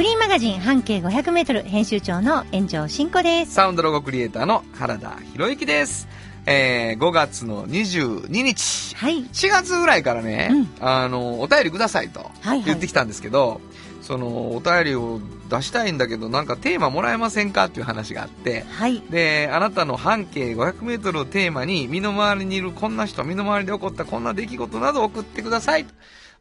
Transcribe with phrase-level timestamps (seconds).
[0.00, 3.52] フリーマガジン半径500メートル編集長の炎上真子です。
[3.52, 6.08] サウンドロゴクリエイターの原田博之です。
[6.46, 8.96] えー、5月の22日。
[8.96, 9.24] はい。
[9.24, 13.60] 4月ぐらいからね、あの、お便りくださいとはいはい言ってきたんですけど、
[14.00, 19.02] その、お便りを出したいんだけど、なんかテーマもらえませんかっていう話があって、はい。
[19.10, 25.92] で、あなたの半径500メートルをテーマに、身の回りにいるこんな人、身の回りで起こったこんな出来事などを送ってくださいと。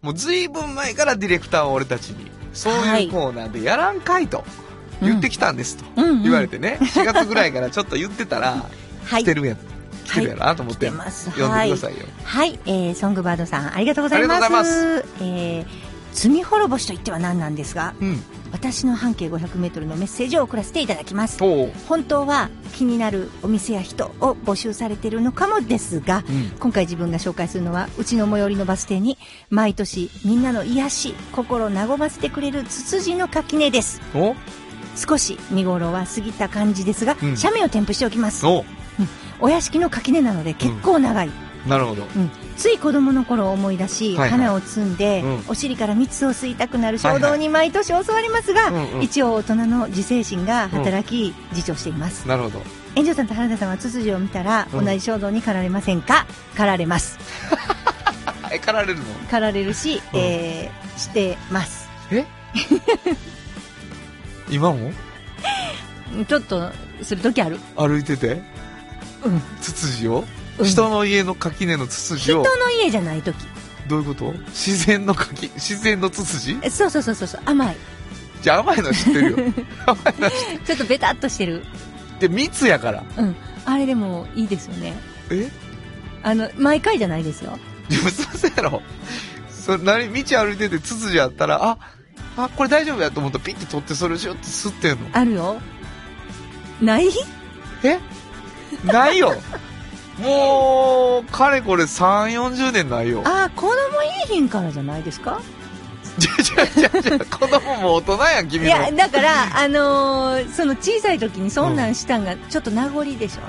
[0.01, 4.45] もう随分前からディレクターは俺たちに、そういうコーナーでやらんかいと
[5.01, 8.65] 言ってきたんですと言われてね、4月ぐらいからちょっと言ってたら、
[9.05, 9.57] はい来てるやん。
[10.05, 12.05] 来てるやろなと思って、来てます読んでくださいよ。
[12.23, 12.59] はい。
[12.65, 14.45] えー、ソングバードさん、ありがとうございます。
[14.45, 15.65] ありがとうございえー、
[16.13, 18.23] 罪滅ぼしと言っては何なんですが、うん。
[18.51, 21.39] 私の半径500メートルのメッセージを送らせていただきます。
[21.87, 26.49] 本当は気になるお店や人を募集されているのかもですが、うん。
[26.59, 29.17] 今回自分が紹介するのはうちの最寄りのバス停に
[29.49, 34.01] 毎年みんなの癒し心和ませてくれるツツジの垣根です。
[34.15, 34.35] お？
[34.95, 37.37] 少し見頃は過ぎた感じですが、うん。
[37.37, 38.45] 写メを添付しておきます。
[38.45, 38.65] お。
[39.41, 41.29] お屋敷の垣根なので結構長い、
[41.65, 42.03] なるほど。
[42.03, 42.29] うん
[42.59, 44.39] つい子供の頃を思い出し、はいはい。
[44.41, 45.43] 花を摘んで、うん。
[45.47, 49.01] お尻から蜜を吸いたくなる衝動に毎年教わりますが、うんうん。
[49.01, 52.27] 一応大人の自制心が働き、自重しています。
[52.27, 52.61] なるほど。
[52.95, 54.85] 炎上さんと原田さんはツツジを見たら、うん。
[54.85, 56.25] 同じ衝動に駆られませんか？
[56.51, 57.17] 駆られます。
[58.43, 59.05] あ え、かられるの？
[59.05, 60.19] 駆られるし、うん。
[60.19, 61.87] えー、してます。
[62.11, 62.25] え？
[64.51, 64.91] 今も？
[66.27, 66.69] ちょっと
[67.03, 67.57] する時ある。
[67.77, 68.41] 歩いてて？
[69.23, 69.41] うん。
[69.61, 70.25] ツツジを、うん
[70.65, 73.35] 人の家の垣根のツツジ人をの家じゃない時。
[73.87, 74.33] どういうこと？
[74.49, 76.57] 自然の垣自然のツツジ？
[76.61, 77.77] えそうそうそうそうそう甘い。
[78.41, 79.37] じゃあ甘いの知ってるよ。
[79.85, 81.65] 甘いの知ってちょっとベタっとしてる。
[82.19, 83.03] で蜜やから。
[83.17, 83.35] うん。
[83.65, 84.93] あれでもいいですよね。
[85.31, 85.49] え？
[86.23, 87.57] あの毎回じゃないですよ。
[87.89, 88.81] いやそうやろ。
[89.49, 91.77] それ何道歩いててツツジあったらあ
[92.37, 95.07] あこれ大丈夫やと思ったらピッて取ってそれをシュッて吸ってんの。
[95.13, 95.59] あるよ。
[96.81, 97.07] ない？
[97.83, 97.99] え？
[98.83, 99.33] ないよ
[100.21, 103.21] もうかれこれ3 4 0年ないよ。
[103.25, 105.39] ああ子供いいひんからじゃないですか？
[106.17, 113.41] じゃじゃじゃじゃ子供も大人やん君のいやだからあのーその小さい時にそんなんしたんがちょっと名残でしょ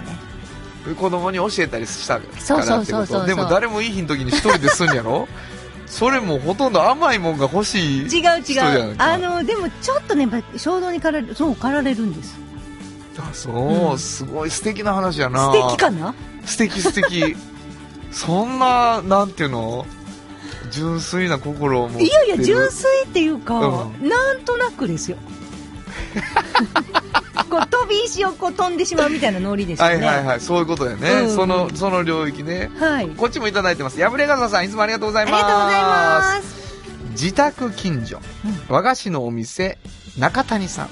[0.87, 5.27] うね、子供に教えたりしたからってそうそうそうそうでも誰もいい日の時に一人ですんやろ
[5.87, 12.39] それもほとんど甘いもんが欲しい違う違うかあのでもちょっとね衝動に駆られるそう駆られるんです
[13.19, 16.15] あそう、うんすごい素敵な話やな素敵かな
[16.45, 17.37] 素敵素敵。
[18.11, 19.87] そんななんていうの？
[20.71, 22.07] 純粋な心を持ってる。
[22.07, 25.17] いやいや純粋っていうか、うなんとなくですよ。
[27.51, 29.95] こう飛び石をこう飛んでしまうみたいなノリですよね。
[29.97, 30.41] はいはいはい。
[30.41, 31.35] そういうことだよね、うん。
[31.35, 32.71] そのその領域ね。
[32.79, 33.09] はい。
[33.09, 34.01] こっちもいただいてます。
[34.01, 35.35] 破れ傘さんいつもありがとうございます。
[35.35, 36.61] ありがとうございます。
[37.11, 38.21] 自宅近所、
[38.69, 39.79] 和菓子のお店
[40.19, 40.89] 中谷さん。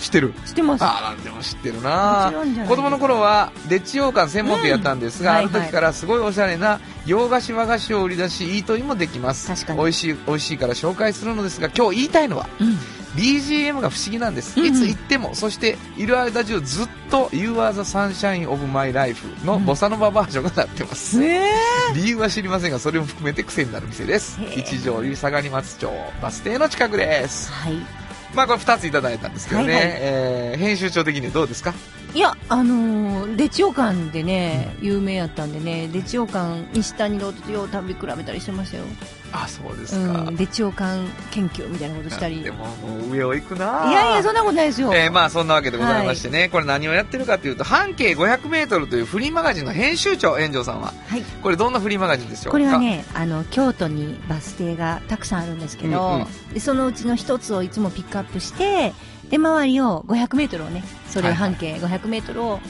[0.00, 0.34] 知ってる？
[0.44, 0.84] 知ってます。
[0.84, 2.32] ああでも知ってるな。
[2.68, 5.38] 子供の頃はでっち羊羹専門店やったんですが、うん。
[5.38, 9.48] ある時からすごいおしゃれな洋菓子和菓子を売り出しイートインもできます。
[9.48, 9.78] 確かに。
[9.80, 12.78] 美味しい美味しいから紹介するのですが今日言いたいのはうん。
[13.16, 14.74] BGM が不思議なんです、うんうん。
[14.74, 21.50] いつ行ってもそしている間中ずっと You are the sunshine of my life のボサノババージョンが鳴ってます、え
[21.94, 24.38] 理由は知りませんがそれも含めて癖になる店です。
[24.54, 27.50] 一条ゆ相模松町バス停の近くです。
[27.50, 29.92] はいまあこれ2ついただいたんですけどね、はいはい。
[30.00, 31.74] えー編集長的にどうですか？
[32.14, 38.84] いやあのー、デチオカンでね有名やったんでねデチオカン西谷ロードとよう食べ比べたりしてましたよ
[39.32, 42.40] あそうですうか、んデチオカン研究みたいなことしたり。
[42.40, 50.94] いでももう上を行くないやいやそんなことないですよ、えーまあそんなわけでございましてね、これ何をやってるかというと半径 500m というフリーマガジンの編集長炎上さんは。
[51.08, 51.22] はい。
[51.42, 52.50] これどんなフリーマガジンでしょうか？
[52.52, 56.54] これはねあの京都にバス停がたくさんあるんですけど、うんうん。
[56.54, 58.92] でそのうちの一つをいつもピックアップして
[59.30, 62.60] で周りを 500m をねそれを半径 500m を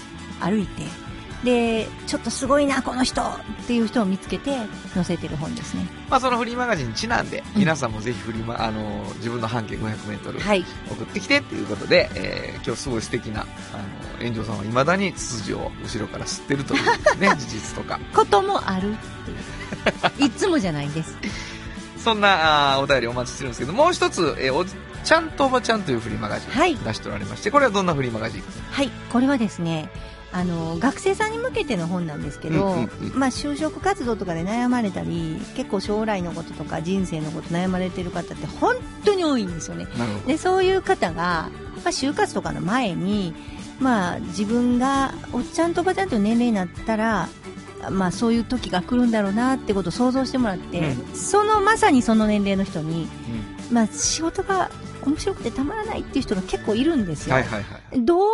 [0.41, 0.82] 歩いて、
[1.44, 3.27] でちょっとすごいなこの人っ
[3.67, 4.56] ていう人を見つけて
[4.94, 5.87] 載せてる本ですね。
[6.09, 7.61] まあ、そのフリーマガジンにちなんで、うん。
[7.61, 10.65] 皆さんもぜひフリーマ、あの自分の半径 500m はい。
[10.91, 13.44] 送ってきてっていうことで、えー今日すごい素敵なあ
[14.19, 18.00] の炎上さんは未だにツツジを後ろから吸ってるというね 事実とか。
[18.15, 18.94] こともあるっ
[20.17, 20.27] ていう。
[20.27, 21.17] いつもじゃないです。
[22.03, 24.65] そんなあーお便りお待ちしてるんですけどもう一つ、えーお
[25.05, 26.75] ちゃんとおばちゃんというフリーマガジン、はい。
[26.75, 28.43] 出しておられまして、これはどんなフリーマガジン？
[28.73, 29.88] はい、これはですね、
[30.37, 32.77] あの、学生さんに向けての本なんですけど、
[33.15, 39.87] まあ、就職活動とかで悩まれたり、結構将来のこととか人生のこと悩まれてる方って本当に多いんですよね。
[40.27, 43.35] で、そういう方が、まあ、就活とかの前に、
[43.81, 47.31] まあ、自分がおっちゃんとおばちゃんと年齢になったら、
[47.91, 53.09] まあ、そういう時が来るんだろうなってことを想像してもらって、うそのまさにその年齢の人に、
[53.71, 54.71] うまあ、仕事が
[55.03, 57.37] 面白くてたまらないっていう人が結構いるんですよ。
[57.97, 58.27] どうや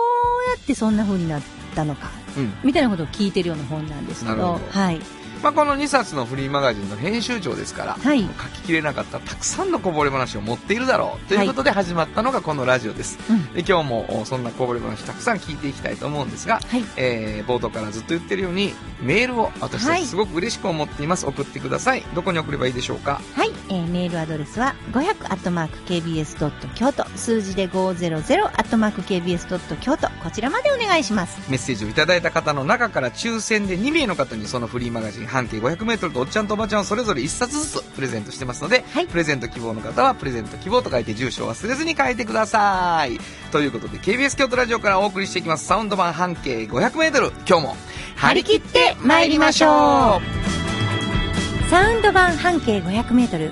[0.61, 2.53] ってそんな風になったのか、うん。
[2.63, 5.01] みたいなことを聞いてるような本なんですけどはい。
[5.43, 13.19] まあ、この2冊のフリーマガジンの編集長ですから、はい書ききれなかったたくさんのこぼれ話を持っているだろうということで始まったのがこのラジオです。
[13.29, 13.53] うん。
[13.53, 16.85] で今日もおそんなこぼれ話たくさん聞いていきたいと思うんですが、はい。
[16.97, 23.21] えー冒頭からずっと言ってるようにメールを私たはいちすごく嬉しく思っています、送ってくださいどこに送ればいいでしょうか？
[23.35, 23.51] はい。
[23.69, 26.51] えーメールアドレスは、500-kbs.
[26.75, 29.77] 京都、数字で 500-kbs.
[29.81, 31.51] 京都、こちらまでお願いします。
[31.51, 39.07] メッセージをいただいた方の中から抽選で2名の方にそのフリーマガジン半径 500m とおっちゃんとおばちゃんをそれぞれ1冊ずつプレゼントしてますので、はい。
[39.07, 43.19] プレゼント希望の方はプレゼント希望と書いて住所を忘れずに書いてください。
[43.51, 45.65] ということで KBS 京都ラジオからお送りしていきます。
[45.65, 47.77] サウンド版半径 500m 今日も
[48.17, 51.69] 張り切って参りましょう。
[51.71, 53.51] サウンド版半径500メートル。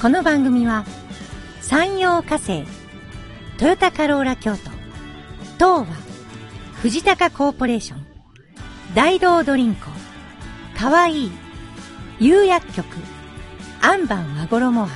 [0.00, 0.84] この番組は、
[1.60, 2.64] 山陽火星、
[3.58, 4.70] トヨタカローラ京都、
[5.58, 5.86] 東和、
[6.82, 8.06] 藤高コーポレーション、
[8.94, 9.97] 大道ドリンコ、
[10.78, 11.26] かわい。
[11.26, 11.30] い、
[12.20, 12.86] 釉薬局、
[13.82, 14.88] アンバン和衣庵、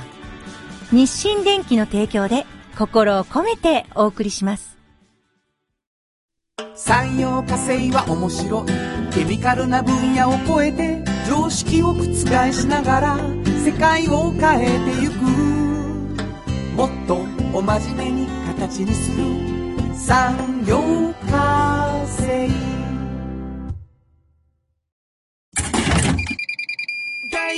[0.93, 2.45] 日清電機の提供で
[2.77, 4.77] 心を込めてお送りします。
[6.73, 8.67] 産業化成は面白い。
[9.13, 12.05] ケミカルな分野を超えて常識を覆
[12.53, 13.17] しながら
[13.65, 15.15] 世界を変えてゆく。
[16.77, 17.17] もっと
[17.51, 19.25] お真面目に形にする。
[19.93, 20.79] 産業
[21.29, 22.72] 化成。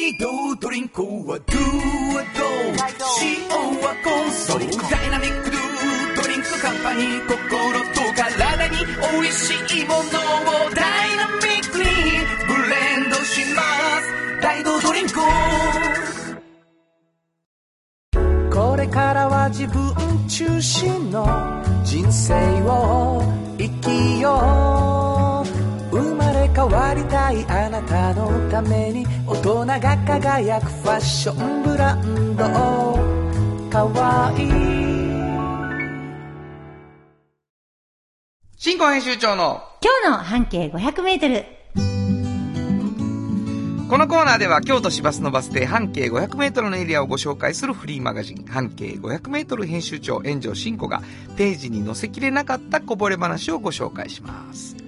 [0.05, 1.57] 大道ドリンクはドゥ
[2.13, 2.43] はド
[3.23, 3.49] 塩
[3.81, 5.61] はコンソーダイナミックドゥ
[6.21, 10.03] ドリンクカンパニー心と体に美味しいものを
[10.75, 11.85] ダイナミックに
[12.45, 15.15] ブレンドします大道ドリンク
[18.55, 19.91] これからは自分
[20.27, 21.25] 中心の
[21.83, 23.23] 人生を
[23.57, 25.14] 生きよう。
[26.67, 32.43] 変わりたいあなたのために大人が輝くファッションブランド
[33.69, 34.45] かわいい
[38.57, 41.45] 新婚編集長の今日の半径500メートル。
[43.87, 51.03] このコーナーでは京都市バスのバス停半径 500m のエリアをご紹介するフリーマガジン半径 500m 編集長炎上真子が
[51.37, 54.84] ページに載せきれなかったこぼれ話をご紹介します。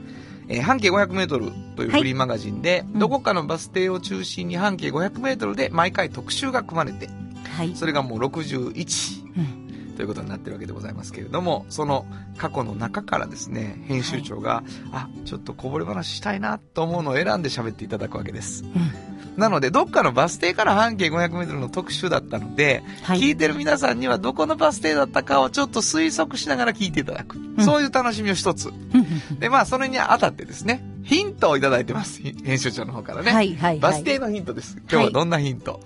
[0.49, 2.99] えー半径 500m というフリーマガジンで、うん。
[2.99, 7.09] どこかのバス停を中心に半径 500m で毎回特集が組まれて、
[7.55, 7.75] はい。
[7.75, 9.95] それがもう61うん。
[9.95, 12.05] ということになってるわけでございますけれども、その
[12.37, 18.63] 過去の中からですね、編集長が、あ、ちょっとこぼれ話したいなと思うのを選んで喋っていただくわけです。
[18.63, 23.19] うんなので、どっかのバス停から半径 500m の特集だったので、はい。
[23.19, 27.37] 聞いてる皆さんにはどこのバス停だったかをちょっと推測しながら聞いていただく。
[27.37, 28.69] んそういう楽しみを一つ。
[28.69, 32.21] うんで、まあ、それにあたってですね、ヒントをいただいてます。
[32.21, 33.31] ひ編集長の方からね。
[33.31, 33.79] はいはいはい。
[33.79, 34.77] バス停のヒントです。
[34.91, 35.79] 今日はどんなヒント、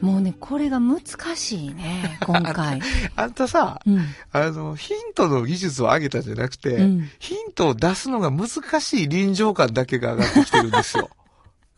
[0.00, 1.00] もうね、これが難
[1.34, 2.80] しいね、今回。
[3.16, 4.04] あんたさ、うん。
[4.32, 8.48] あの、ヒントの技術を上げたんじゃなくて、うんヒントを出すのが難
[8.80, 11.10] しい臨場感だけが上がってきてるんですよ。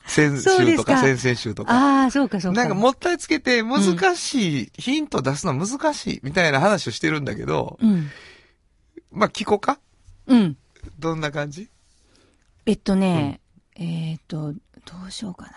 [0.06, 1.72] 先週とか先々週とか。
[1.72, 2.60] ああ、そうかそうか。
[2.60, 8.10] なんかもったいつけて難しい、ヒント出すの難しいみたいな話をしてるんだけど、うん。
[9.12, 9.78] まあ聞こうか？
[10.26, 10.56] うん。
[10.98, 11.68] どんな感じ？
[12.66, 13.40] えっとね、
[13.76, 14.58] えっと、ど
[15.06, 15.52] うしようかな。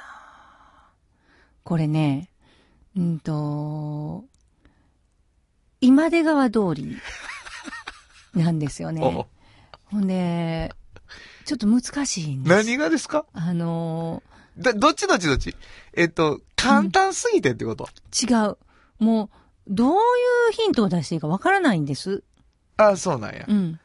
[1.64, 2.30] これね、
[2.96, 4.26] うんと、
[5.82, 6.98] 今出川通り
[8.36, 9.28] なんですよおね。
[9.86, 10.74] ほんで、
[11.46, 12.56] ちょっと難しいんです。
[12.56, 13.26] 何がですか？
[13.34, 15.56] あのだどっちどっちどっち？
[15.94, 18.58] えっと、簡単すぎてってこと、ー違う。
[19.04, 19.30] もう、
[19.68, 19.96] どうい
[20.50, 22.24] うヒントを出していいかわからないんです。
[22.78, 23.46] ああ、そうなんや。
[23.48, 23.80] うん。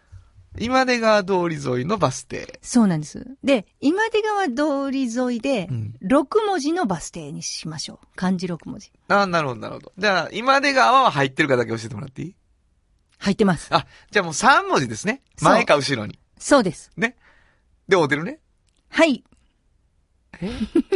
[0.59, 2.59] 今出川通り沿いのバス停。
[2.63, 3.25] そうなんです。
[3.45, 5.95] で、今出川通り沿いでう、ん。
[6.03, 8.07] 6文字のバス停にしましょう。
[8.17, 8.91] 漢字6文字。
[9.09, 9.93] ああ、なるほど、なるほど。
[9.97, 12.35] じゃあ、今出川は入ってるかだけ教えてもらっていい？
[13.19, 13.69] 入ってます。
[13.75, 15.23] あ、じゃあもう3文字ですね。
[15.41, 16.19] 前か後ろに。
[16.39, 16.91] そうです。
[16.97, 17.17] ね。
[17.89, 18.41] で、合うてるね。
[18.91, 19.23] はい。
[20.41, 20.51] え？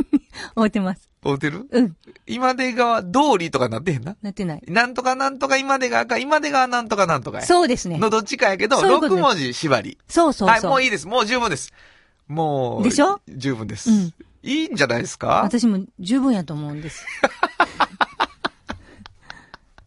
[0.55, 1.09] 覚えてます。
[1.25, 1.67] 合うてる？
[1.71, 1.97] うん。
[2.27, 4.17] 今出川通りとかなってへんな？
[4.23, 4.63] なってない。
[4.67, 7.47] なんとかなんとか今出川か、今出川なんとかなんとかや。
[7.47, 7.99] そうですね。
[7.99, 9.99] のどっちかやけど、6そういうことです文字縛り。
[10.09, 10.49] そうそうそう。
[10.49, 11.07] はい、もういいです。
[11.07, 11.73] もう十分です。
[12.29, 12.83] もう。
[12.85, 13.21] でしょ？
[13.29, 13.91] 十分です。
[13.91, 15.43] うんいいんじゃないですか？
[15.45, 17.07] 私も十分やと思うんです。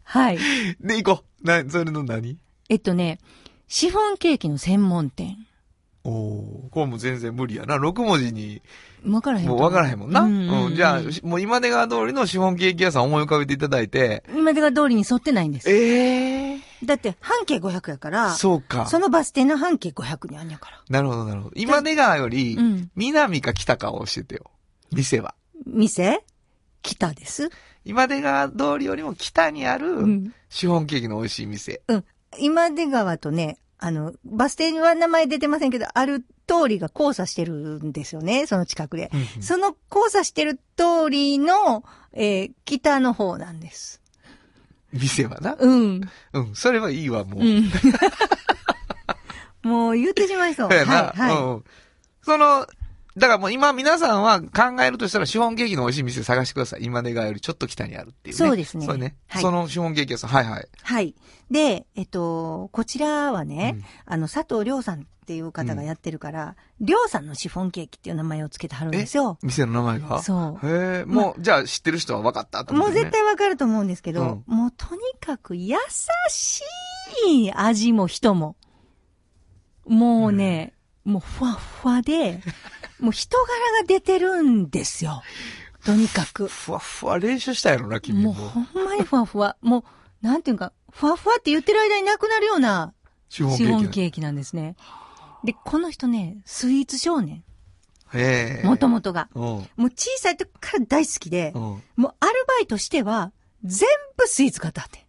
[0.04, 0.38] はい。
[0.80, 1.46] で、行こう。
[1.46, 2.38] な、それの何？
[2.70, 3.20] えっとね、
[3.68, 5.46] シフォンケーキの専門店。
[6.06, 7.78] おおこれもう全然無理やな。
[7.78, 8.62] 6文字に、
[9.08, 10.22] わからへんもう分からへんもんな。
[10.22, 14.24] ううんうんん、じゃあ、もう今出川通りのシフォンケーキ屋さん思い浮かべていただいて。
[14.36, 15.70] 今出川通りに沿ってないんです。
[15.70, 18.86] ええだって半径500やから、そうか。
[18.86, 20.82] そのバス停の半径500にあんやから。
[20.90, 21.56] なるほど、なるほど。
[21.56, 24.44] 今出川よりうん、南か北かを教えてよ。
[24.92, 25.34] 店は。
[25.66, 26.24] 店？
[26.84, 27.50] 北です。
[27.84, 30.34] 今出川通りよりも北にあうる、ん。
[30.50, 31.82] シフォンケーキの美味しい店。
[32.38, 39.12] 今出川とね、あの、バス停には名前出てませんけど、ある通りが交差してるんですよね、その近くで。
[39.42, 44.02] その交差してる通りの、えー北の方なんです。
[44.94, 45.56] 店はな？
[45.60, 46.10] うん。
[46.34, 47.42] うん、それはいいわ、もう。
[47.42, 47.70] うん。
[49.70, 50.70] もう言ってしまいそう。
[50.70, 51.36] はい、はい。
[51.36, 51.64] うん。
[52.22, 52.66] その、
[53.18, 56.84] だからもう今皆さんは考えるとしたらシフォンケーキの美味しい店探してください。
[56.84, 58.38] 今出川よりちょっと北にあるっていうね。
[58.38, 59.16] そうですねそうね。
[59.28, 60.32] はいそのシフォンケーキ屋さん。
[60.32, 60.68] はいはい。
[60.84, 61.16] はい。
[61.50, 69.38] で、えっと、こちらはね、うんあの、佐藤亮さんっていう方がやってるから、亮、さんのシフォンケーキっていう名前をつけてはるんですよ。
[69.42, 70.22] 店の名前が？
[70.22, 70.68] そう。
[70.68, 72.94] へえ、もう、じゃあ知ってる人は分かったと思もう。
[72.94, 75.78] 絶対わかると思うんですけど、もうとにかく優
[76.30, 76.64] し
[77.28, 78.56] い味も人も。
[79.86, 82.42] もうね、もうふわふわで、
[83.06, 85.22] もう人柄が出てるんですよ。
[85.86, 86.48] とにかく。
[86.48, 88.34] ふわふわ練習したやろな、君も。
[88.34, 89.58] もうほんまにふわふわ。
[89.62, 89.86] も
[90.24, 92.96] う、なんていうか、ふわふわって言ってる間になくなるような
[93.30, 93.54] シフォ
[93.88, 94.22] ンケーキ。
[94.22, 94.76] なんですね。
[95.44, 97.44] で、この人ね、スイーツ少年。
[98.12, 98.68] へえ。
[98.68, 99.30] もともとが。
[99.36, 99.42] うん。
[99.44, 101.62] もう小さい時から大好きでう、ん。
[101.62, 103.32] もうアルバイトしては、
[103.64, 105.06] 全部スイーツ買ったって。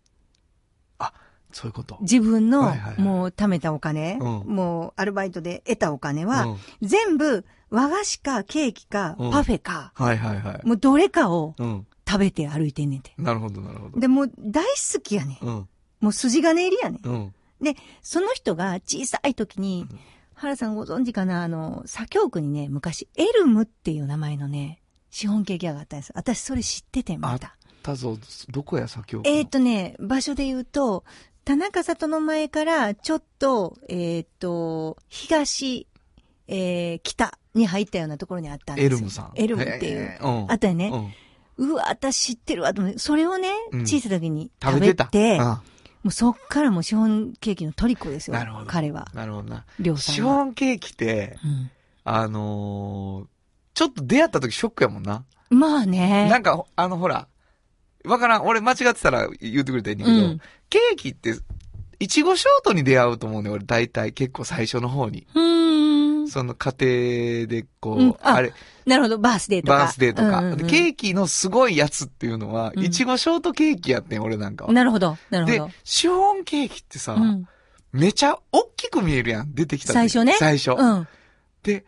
[1.57, 1.97] そういうこと。
[2.03, 10.67] 自分のもう貯めたお金、うんもうアルバイトで得たお金は、うん全部和菓子かケーキかうんパフェか、はいはいはい。
[10.67, 11.87] もうどれかをうん。
[12.09, 13.13] 食べて歩いてんねんて。
[13.19, 13.99] なるほどなるほど。
[13.99, 15.45] で、もう大好きやねん。
[15.45, 15.69] うん。
[16.01, 17.05] もう筋金入りやねん。
[17.05, 17.35] うん。
[17.61, 19.89] で、その人が小さい時に、
[20.35, 21.43] 原さんご存知かな？
[21.43, 26.13] あの、左京区にね、昔、エルムっていう名前のね、シフォンケーキ屋があったんです。
[26.15, 27.57] 私それ知ってて、また。
[27.83, 28.17] たぞ、
[28.51, 29.29] どこや、先ほど。
[29.29, 31.03] えっ、とね、場所で言うと、
[31.45, 35.89] 田中里の前から、ちょっと、えっ、と、東、
[36.47, 38.97] えー、北に入ったようなところにあったんですよ。
[38.97, 39.33] エルムさん。
[39.35, 40.19] エルムっていう。
[40.49, 40.93] あったよね。
[41.59, 45.63] うわ、私知ってるわと思って、それをね、うん小さい時に食べて、食べてた。
[46.03, 48.37] もうそっからもうシフォンケーキのトリコですよ。
[48.37, 49.19] なるほど彼はうん。。
[49.19, 49.65] なるほどな。
[49.81, 50.15] りょうさんは。
[50.15, 51.71] シフォンケーキって、うん
[52.05, 53.27] あのー、
[53.75, 55.25] ちょっと出会った時ショックやもんな。
[55.51, 56.29] まあね。
[56.31, 57.27] なんか、あの、ほら、
[58.05, 58.47] わからん。
[58.47, 61.35] 俺間違ってたら言ってくれたらいいんだけど、うんケーキって、
[61.99, 65.27] いちごショートに出会うと思うね、俺大体結構最初の方に。
[65.35, 65.56] うーん。
[66.29, 68.53] その家庭でこう、うんああれ、
[68.85, 69.79] なるほど、バースデーとか。
[69.79, 74.73] バースデーとか、うんうんうんでケーキのすごいやつっていうのは、うんいちごショートケーキやってん、俺なんかは。
[74.73, 77.49] なるほど、なるほでど。、シフォンケーキってさ、うん。
[77.93, 80.73] めちゃ大きく見えるやん、出てきた時最初ね最初。
[80.73, 81.09] うん。
[81.63, 81.85] で、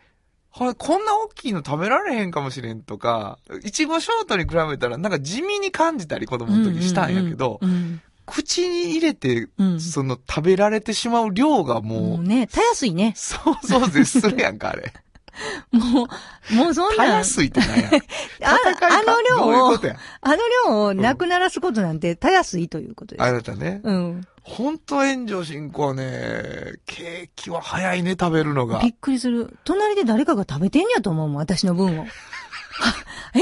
[0.51, 13.13] こんな大きいの食べられへんかもしれんとか、いちごショートに比べたらなんか地味に感じたり子供の時したんやけど、うんうん口に入れて、うんその食べられてしまう量がうんもう、もうね、たやすいね。
[13.15, 14.93] 想像絶するやんか、あれ。
[15.71, 16.07] も
[16.51, 16.97] う、もうそんなん。
[16.97, 17.89] たやすいってなんや。
[18.43, 19.97] ああの量をどういう。
[20.21, 23.27] あの量をなくならすことなんてたやすいということです。
[23.27, 23.81] あなたね。
[23.83, 24.27] うん。
[24.43, 28.89] 本当炎上進行はね、ケーキは早いね、食べるのがび。
[28.89, 29.57] っくりする。
[29.63, 32.05] 隣で誰かが食べてんやと思うもん、私の分を。
[33.35, 33.39] え？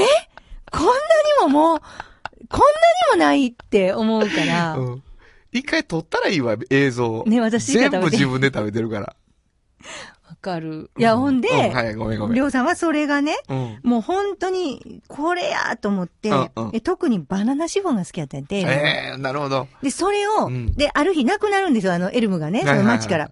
[0.70, 0.98] こんなに
[1.42, 1.80] ももう、
[2.50, 2.64] こんな
[3.16, 4.76] にもないって思うから。
[4.76, 5.02] うん。
[5.52, 7.24] 一回撮ったらいいわ、映像。
[7.26, 9.16] ね私全部自分で食べてるから。
[10.28, 10.90] わかる。
[10.98, 12.34] いや、ほんで、うはい、ごめんごめん。
[12.34, 13.80] りょうさんはそれがね、うん。
[13.82, 19.68] もう本当に、これやと思って、うんうんえ特にバナナシフォンが好きやったんで、ええなるほど。
[19.82, 23.30] で、それを、うんで、ある日なくなるんですよ、あの、エルムがね、その街から。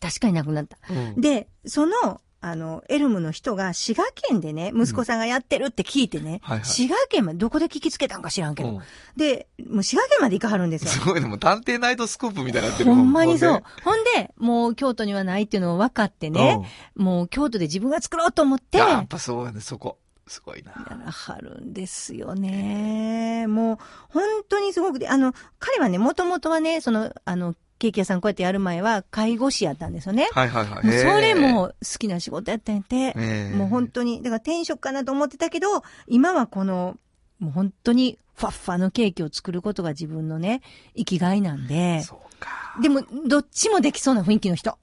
[0.00, 0.78] 確かになくなった。
[0.88, 8.80] うんで、その、あの、エルムの人が滋賀県でね、息子さんがやってるって聞いてね、はいはい滋賀県まで、どこで聞きつけたんか知らんけど、うん
[9.16, 10.90] で、もう滋賀県まで行かはるんですよ。
[10.90, 13.62] すごいね、もう探偵ナイトスクープみたいになってるほんまにそうも。
[13.84, 18.84] ほんで、もう京都にはないっていうのを分かってね、もう京都で自分が作ろうと思って、うん。
[18.84, 19.98] ややっぱそうやね、そこ。
[20.26, 20.72] すごいな。
[20.72, 23.46] らはるんですよね。
[23.48, 23.78] もう、
[24.10, 30.28] 本当にすごくて、あの、彼はね、もともとはね、その、あの、ケーキ屋さんこうやってやる前は介護士やったんですよね。
[30.32, 30.98] はいはいはい。
[31.00, 33.14] それ、も好きな仕事やったんやて。
[33.16, 36.98] ええもう本当に、だから転職かなと思ってたけど、今はこの、
[37.38, 40.60] もう本当にファッファのケーキを作ることが自分のね、
[40.94, 42.02] 生きがいなんで。
[42.02, 42.76] そうか。
[42.82, 44.78] でも、どっちもできそうな雰囲気の人。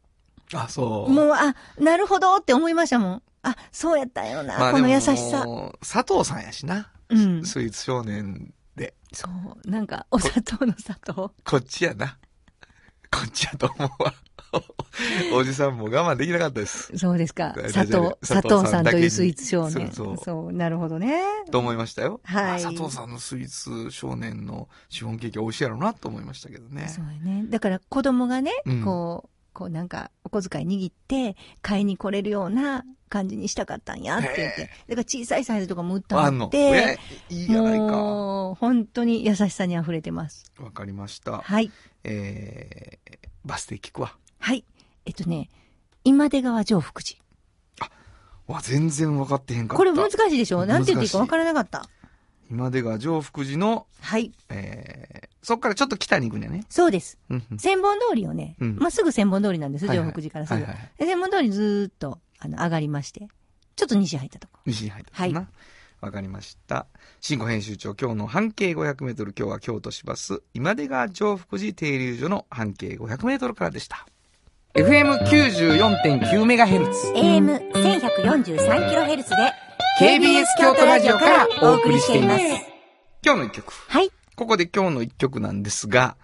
[0.55, 1.11] あ、そう。
[1.11, 3.23] もう、あ、なるほどって思いましたもん。
[3.43, 5.45] あ、そうやったんよな、まあこの優しでさ。
[5.45, 6.91] も佐藤さんやしな。
[7.09, 7.45] うん。
[7.45, 8.95] スイーツ少年で。
[9.13, 9.69] そう。
[9.69, 11.31] なんか、お砂糖の砂糖。
[11.45, 12.17] こっちやな。
[13.11, 14.13] こっちやと思うわ。
[15.33, 16.91] おじさんも我慢できなかったです。
[16.97, 17.53] そうですか。
[17.55, 19.91] 大砂糖丈夫、砂糖さんというスイーツ少年。
[19.91, 21.21] そうそうなるほどね。
[21.51, 22.21] と思いましたよ。
[22.23, 26.87] はいあ佐藤さんのスイーツ少年のシフォンケーキ美味しいやろうなと思いましたけどね。
[26.87, 27.45] そうやね。
[27.49, 34.65] だから子供がね、うんこう、こうなんか、お小遣い握って、買いに来れるような感じにしたかったんやって言ってへ。
[34.89, 36.49] だから小さいサイズとかも売ったのの？
[36.49, 36.99] でえ、
[37.29, 37.85] いいじゃないか。
[37.87, 40.51] もう、本当に優しさに溢れてます。
[40.59, 41.39] わかりました。
[41.39, 41.71] はい。
[42.03, 44.15] えー、バス停聞くわ。
[44.37, 44.63] はい。
[45.07, 45.49] えっとね、
[46.03, 47.19] 今出川上福寺。
[48.45, 49.77] わ、全然分かってへんかった。
[49.77, 50.67] これ難しいでしょ？
[50.67, 51.89] なんて言っていいか分からなかった。
[52.49, 54.31] 今出川上福寺の、はい。
[54.49, 56.65] えー、そっからちょっと北に行くんやね。
[56.69, 57.17] そうです。
[57.57, 61.05] 千本通りをね、うんまっすぐ千本通りなんです、はいはい上福寺からすぐ。
[61.05, 63.27] 千本通りずーっと、あの、上がりまして、
[63.75, 64.59] ちょっと西入ったとこ。
[64.65, 65.49] 西に入ったかな。
[66.01, 66.87] わ、かりました。
[67.21, 74.07] 新語編集長、今日の半径500メートル、今日は京都市バス、今出川上福寺停留所の半径500メートルからでした。
[74.75, 77.07] FM94.9 メガヘルツ。
[77.15, 79.53] AM1143kHz で、
[79.99, 82.43] KBS 京都ラジオからお送りしています。
[83.25, 83.73] 今日の一曲。
[83.87, 84.11] はい。
[84.35, 86.15] ここで今日の一曲なんですが、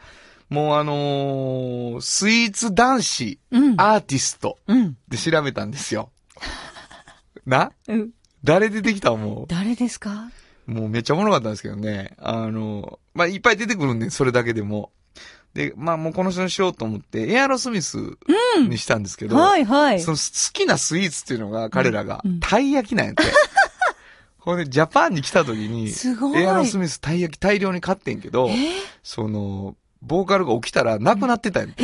[0.50, 3.74] もうあのースイーツ男子、うん。
[3.82, 4.98] アーティストうん。
[5.08, 6.12] で調べたんですよ。
[7.48, 7.72] な？
[7.88, 8.10] うん。
[8.44, 10.30] 誰出てきた思誰ですか？
[10.68, 12.14] うもうめっちゃおもろかったんですけどね。
[12.20, 14.92] あの、まあ、いっぱい出てくるんで、それだけでも。
[15.54, 17.98] で、まあ、もうこの人にしようと思って、エアロスミス
[18.68, 20.02] にしたんですけど、はいはい。
[20.02, 23.24] その好きなスイーツっていうのが、彼らがうん、たい焼きなんやって。
[24.40, 26.42] ほんで、ジャパンに来た時に、すごい。
[26.42, 28.72] エアロスミスたい焼き大量に買ってんけど、えー？
[29.04, 31.84] その、ボーカルが起きたらなくなってたんやて。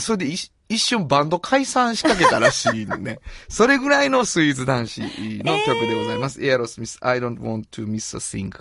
[0.00, 3.20] それで一一瞬バンド解散しかけたらしいのね。
[3.48, 6.44] それぐらいのスイーツ男子の曲でございます。
[6.44, 8.52] エアロスミス、I don't want to miss a thing.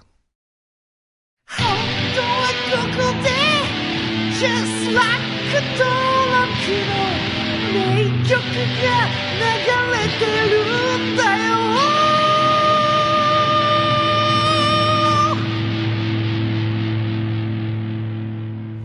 [1.49, 1.65] 本
[2.15, 2.46] 当？
[4.39, 5.27] Just like
[5.77, 5.89] 登
[6.31, 6.53] 録
[6.87, 6.93] の
[7.73, 7.77] 名
[8.23, 8.87] 曲が
[9.33, 9.41] 流
[9.93, 10.61] れてる
[11.13, 11.57] んだよ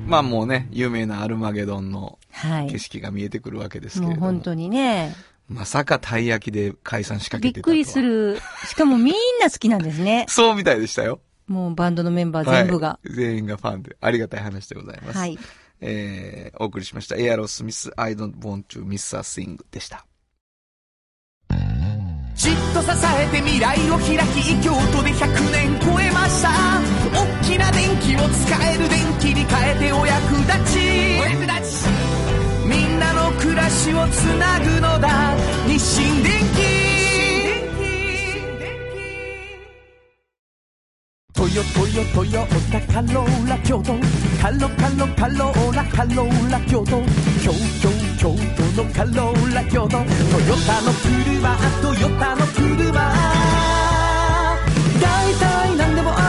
[0.06, 2.78] まあもうね、有名なアルマゲドンのはい景。
[2.78, 4.26] 色が見えてくるわけですけれども。
[4.26, 5.14] もう本当にね、
[5.48, 7.56] まさかたい焼きで解散しかけてた。
[7.56, 8.00] びっくりす。
[8.00, 8.38] る。
[8.66, 10.24] しかもみんな好きなんですね。
[10.28, 11.20] そうみたいでしたよ。
[11.52, 12.88] もうバンドのメンバー全部が。
[12.88, 13.96] はい全員がファンで。
[14.00, 15.18] ありがたい話でございます。
[15.18, 15.38] はい。
[15.80, 17.16] えー、お送りしました。
[17.16, 20.06] エアロスミス、I don't want to miss a thing でした。
[22.34, 26.50] じっと支えて未来を開き京都で100年超えました
[27.12, 30.78] 大きな電気を使える電気に変えてお役立ち
[31.20, 31.88] お役立ち
[32.66, 35.36] みんなの暮らしをつなぐのだ
[35.68, 36.71] 日清電気
[41.42, 43.94] トヨトヨトヨタカローラ京都
[44.40, 47.02] カロカロカローラカローラ京都
[47.42, 47.52] 京
[47.82, 48.30] 京京
[48.76, 50.06] 都のカローラ京都トヨ
[50.64, 52.92] タの車トヨタの車
[55.00, 56.21] 大体何でもある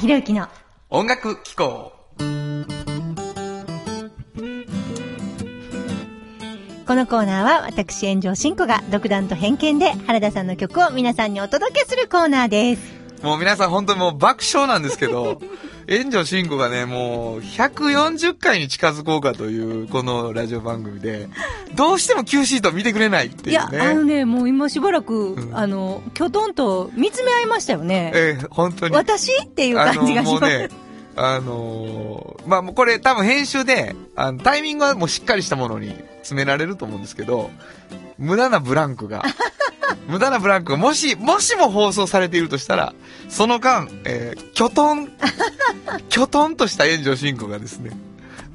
[0.00, 0.48] 博之の
[0.88, 1.92] 音楽機構。
[6.86, 12.99] このコーナーは私炎上真子が独断と偏見で原田さんの曲を皆さんにお届けするコーナーです。
[13.22, 15.40] もう皆さん本当にもう爆笑なんですけど、
[15.88, 21.28] 炎上慎吾がね、もう140回に近づこうかというこのラジオ番組で、
[21.74, 23.80] どうしても Q シート見てくれないっていや、いうね。
[23.80, 28.12] あのね、もう今しばらく、うんあの、きょとんと見つめ合いましたよね。
[28.14, 28.94] えー本当に。
[28.94, 30.24] 私っていう感じがします。
[30.24, 30.68] あのもうね、
[31.16, 37.50] あのーまあもうこれ多分編集で、あのタイミングはもうしっかりしたものに詰められると思うんですけど、
[38.18, 39.22] 無駄なブランクが、
[40.08, 42.94] 無駄なブランクがもし、もしも放送されているとしたら、
[43.28, 45.08] その間、えー、きょとん、
[46.08, 47.90] きょとんとした炎上進行がですね、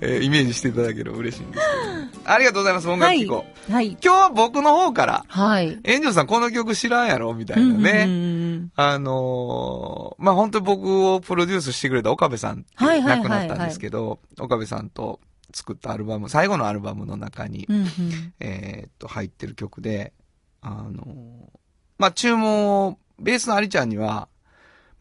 [0.02, 1.64] えーイメージしていただければ嬉しいんです
[2.12, 2.32] けど。
[2.32, 3.36] ありがとうございます、音楽機構。
[3.36, 3.72] はい。
[3.72, 3.88] はい。
[3.92, 5.80] 今日は僕の方から、はい。
[5.84, 8.04] エンジョンさんこの曲知らんやろみたいなね。
[8.06, 15.20] うんうんうんあのーまあ、本当に僕をプロデュースしてくれた岡部さんはい亡くなったんですけど、岡部さんと
[15.54, 17.88] 作ったアルバム、最後のアルバムの中に、うんうん
[18.40, 20.14] えーっと、入ってる曲で、
[20.66, 21.60] あのー
[21.98, 24.28] まあ、注文を、ベースのアリちゃんには、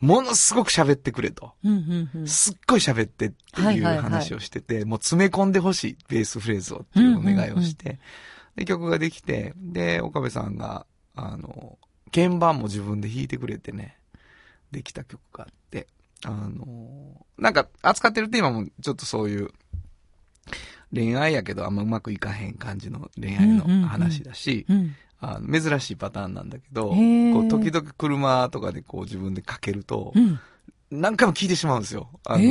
[0.01, 1.53] ものすごく喋ってくれと。
[1.65, 7.99] うんうんうんすっごい喋ってっていうはいはいはい話をしてて、もう詰め込んでほしい、ベースフレーズをっていうお願いをして、
[8.55, 11.79] で、曲ができて、で、岡部さんが、あの、
[12.15, 13.97] 鍵盤も自分で弾いてくれてね、
[14.71, 15.89] できた曲があって、
[16.25, 19.49] あの、なんか扱ってるテーマもちょっとそういう、
[20.93, 24.95] 恋愛やけどあんまうまくいかへん感じの恋愛の話だし、うん。
[25.33, 26.97] あの珍しいパターンなんだけど、こう
[27.49, 30.39] 時々車とかでこう自分でかけると、うん。
[30.91, 32.09] 何回も聴いてしまうんですよ。
[32.25, 32.45] あの。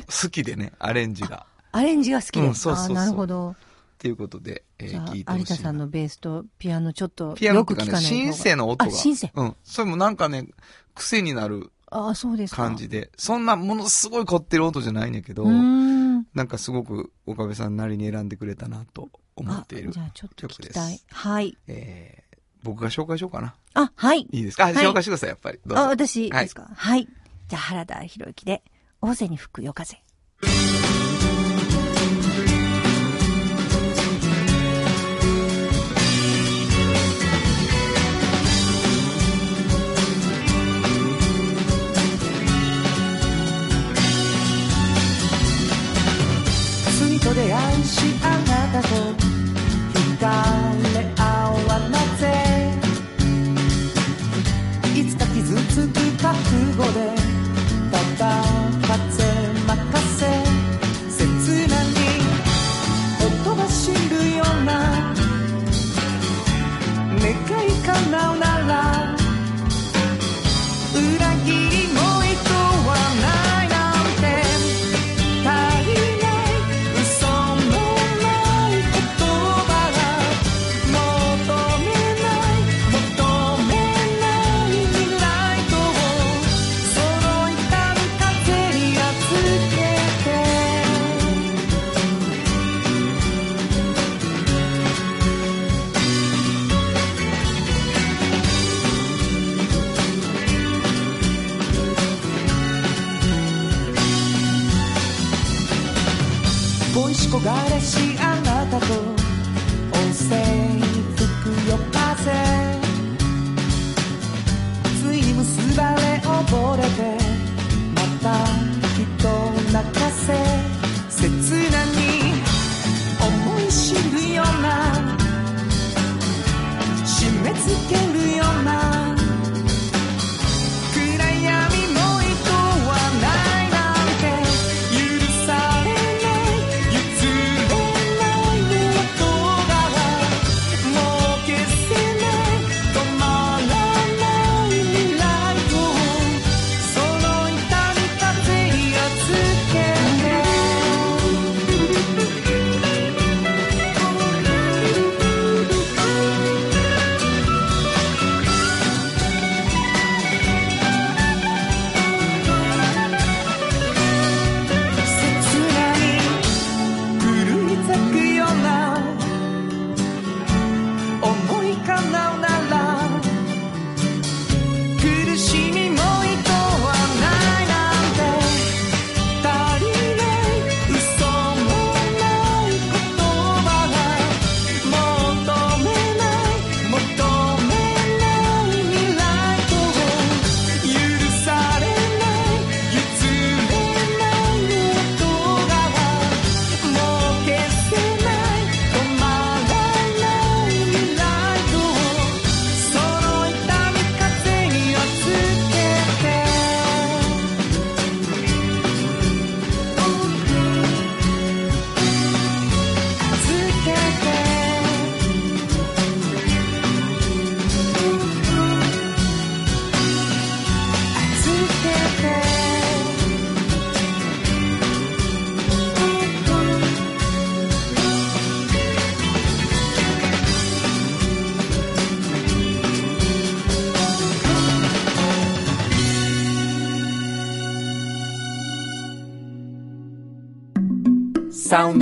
[0.00, 1.46] 好きでね、アレンジが。
[1.72, 2.46] アレンジが好きで。
[2.46, 3.50] うんそうそうそうなるほど。
[3.50, 3.54] っ
[3.98, 5.56] ていうことで、えー、聞いてほしいな。
[5.56, 8.90] さんのベースとピアノちょっとピアノとかね、よく聞かないシンセの音が。
[8.90, 9.30] あ、シンセ。
[9.34, 9.56] うん。
[9.62, 10.48] それもなんかね、
[10.94, 12.62] 癖になるああ、そうですか。
[12.62, 15.44] 感じで、そんなものすごい凝ってる音じゃないんだけど。
[16.34, 19.08] なんかすごく岡部さんなりに選んでくれたなと
[19.40, 21.06] 思あっているじゃあちょっと聞き曲たいです。。
[21.10, 21.56] はい。
[21.66, 23.54] えー、僕が紹介しようかな。
[23.74, 24.26] あ、はい。
[24.30, 25.58] いいですか、あはい紹介してください、やっぱり。
[25.66, 25.84] どうぞ。
[25.84, 26.68] あ、私はいですか？
[26.74, 27.08] はい。
[27.48, 28.62] じゃあ、原田博之で、
[29.00, 29.98] 大勢に吹く夜風。
[47.32, 48.36] 出会いしあ
[48.72, 49.29] なたと
[56.80, 57.19] 覚悟で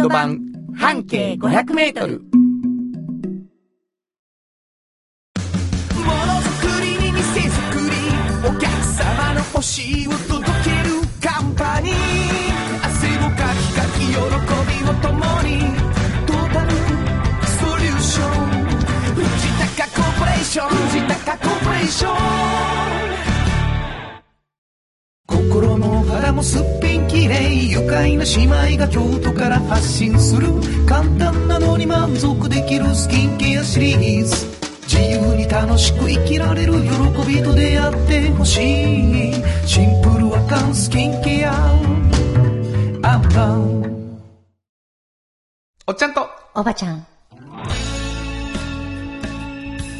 [0.08, 0.40] 版。
[0.76, 2.22] 半径500メートル。
[45.98, 47.04] ちゃんと、おばちゃん。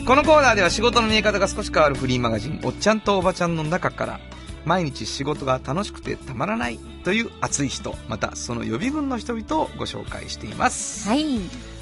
[0.07, 4.21] このコーナーでは仕事の見え方が少し変わるフリーマガジン、おっちゃんとおばちゃんの中から、
[4.65, 11.09] 毎日仕事が楽しくてたまらないという熱い人、またその予備軍の人々をご紹介しています。
[11.09, 11.41] はい。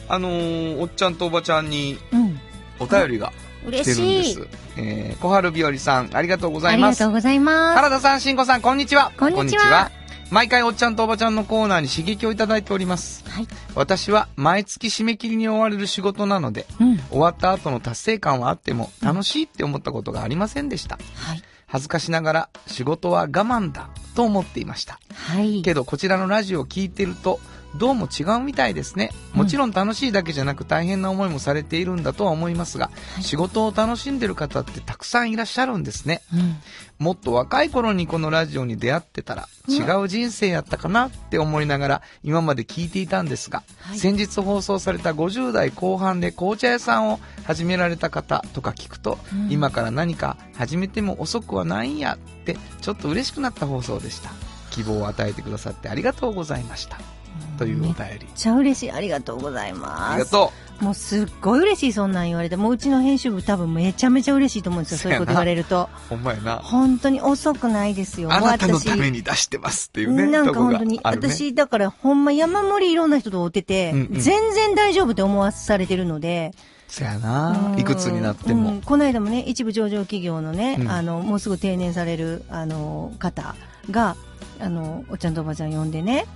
[0.09, 2.41] あのー、おっちゃんとおばちゃんにうん。
[2.79, 3.33] お便りが
[3.65, 4.49] 来嬉てるんでしいす。。
[4.79, 7.11] えー、小春日和さん、ありがとうございますありがと。
[7.11, 7.77] うございます。
[7.77, 9.13] 原田さん、しんこさん、こんにちは。
[9.19, 9.91] こんにちは
[10.31, 13.25] 毎回おっちゃんとおばちゃんのコーナーに刺激をいただいております。
[13.29, 13.49] はい。
[13.75, 16.99] 私は毎月締め切りに追われる仕事なので、うん。
[17.11, 20.99] 終わった後の達成感はあっても楽しいって思ったことがありませんでした。
[21.15, 21.43] はい。
[21.67, 24.99] 恥ずかしながら仕事は我慢だと思っていました。
[25.15, 25.63] はい。
[25.63, 27.41] けどこちらのラジオを聞いてると
[27.77, 29.11] どうも違うみたいですね。
[29.33, 36.23] もちろん楽しいだけじゃなく大変な思いもされているんだとは思いますが、はい仕事を楽しんでる方ってたくさんいらっしゃるんですね。
[36.33, 36.57] うん。
[36.99, 54.31] もっと若い頃にこのラジオに出会ってたら違う人生やったかなって思いながら今まで聞いていたんですが、はい先日放送された50代後半で紅茶屋さんを始められた方とか聞くと、うん今から何か始めても遅くはないんやってちょっと嬉しくなった放送でした。
[54.71, 57.16] 希望を与えてくださってありがとうございました。
[57.59, 58.27] というおめっ便り。
[58.35, 58.91] ちゃ嬉しい。
[58.91, 60.13] ありがとうございます。
[60.13, 62.57] ありがともうすっごい嬉しい、そんなん言われて。
[62.57, 64.99] もううちの編集部多分めちゃめちゃ嬉しいと思うんですよ。
[64.99, 65.89] そういうこと言われると。
[66.07, 66.09] う。
[66.11, 66.57] ほんまやな。
[66.57, 68.31] 本当に遅くないですよ。
[68.33, 70.27] あなたのために出してますっていうね。
[70.27, 76.53] なんか本当に、ね、私、だからほんま山盛りいろんな人と会ってて、うんうん全然大丈夫って思わされてるので、
[76.89, 78.71] そやなうんいくつになっても。
[78.71, 83.55] うんこの間もね、一部上場企業のね、うんあの、もうすぐ定年される、あの、方
[83.91, 84.17] が、
[84.61, 86.27] あの、おっちゃんとおばちゃん呼んでね、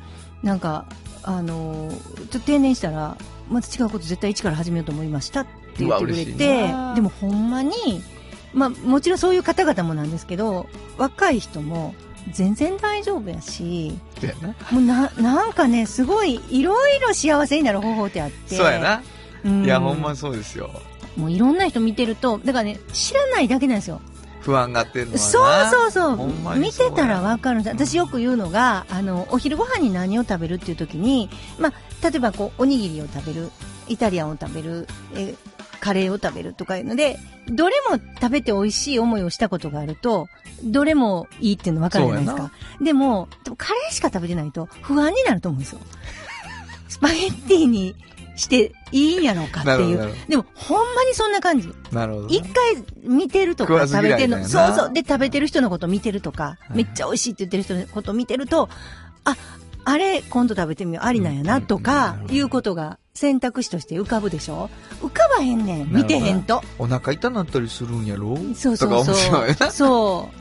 [0.43, 0.85] なんか、
[1.23, 3.17] あの、ちょっと定年したら、
[3.51, 7.73] また違うこと絶対一から始めようと思いましたって言ってくれてな、でもほんまに、
[8.53, 11.95] まあ、もちろんそういう方々もなんですけど、若い人も
[12.33, 13.99] 全然大丈夫やし。
[14.71, 18.57] もうな、なんかね、すごい、いろいろ幸せになる方法ってあって。
[18.57, 19.03] そうやな。
[19.45, 20.71] うんいや、ほんまそうですよ。
[21.17, 24.01] もういろんな人見てると、だからね、知らないだけなんですよ。
[24.41, 25.71] 不安がってるのはな。
[25.71, 26.59] そうそうそう。
[26.59, 27.75] 見てたらわかるんです。
[27.75, 33.51] 私よく言うのが、あの、お昼ご飯に何を食べるっていう時に、まあ、例えばこう、おにぎりを食べる、
[33.89, 35.35] イタリアンを食べる、え、
[35.81, 40.29] カレーを食べるとかいうので、どれも食べて美味しい思いをしたことがあると、
[40.63, 42.53] どれもいいっていうの分かるじゃないですか。
[42.81, 45.81] でも、でもカレーしか食べてないと不安になると思うんですよ。
[46.89, 47.95] スパゲッティに
[48.41, 50.15] していいんやろうかっていう。
[50.29, 51.69] でも、ほんまにそんな感じ。
[51.93, 52.37] なるほどね。
[52.37, 54.93] 一回見てるとか食べてるの、そうそう。
[54.93, 58.69] で、食べてる人のこと見てるとか、いめっちゃ美味しいって言ってる人のこと見てると、
[59.25, 59.37] あ、
[59.85, 64.71] あれ、今度食べてみよう、ありなんやな、とうんかうん、いうことが選択肢として浮かぶでしょ
[65.03, 66.63] 浮かばへんねん、見てへんと。
[66.79, 68.37] お腹痛なったりするんやろ？
[68.55, 69.47] そうそうそう。
[69.59, 69.71] な。
[69.71, 70.40] そう。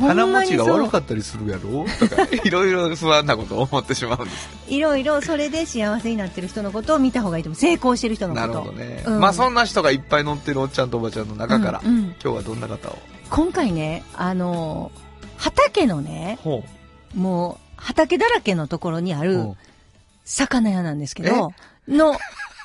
[0.00, 1.84] 鼻持ちが悪っかったりするやろ？
[1.98, 4.48] とか、いろいろ不安なことを思ってしまうんです。
[4.68, 7.56] いろいろそれで幸せになってる人のことを見た方がいいと思う。
[7.56, 8.46] 成功してる人のこと。
[8.46, 9.02] なるほどね。
[9.06, 12.98] うんまあそんな人がいっぱい乗ってるおっちゃんとおばちゃんの中から、うんうん今日はどんな方を？
[13.30, 16.64] 今回ね、あのー畑のね、ほ
[17.14, 19.24] もう、畑だらけのところにあう。
[19.24, 19.56] る、
[20.24, 21.52] 魚屋なんですけど、
[21.86, 22.16] の、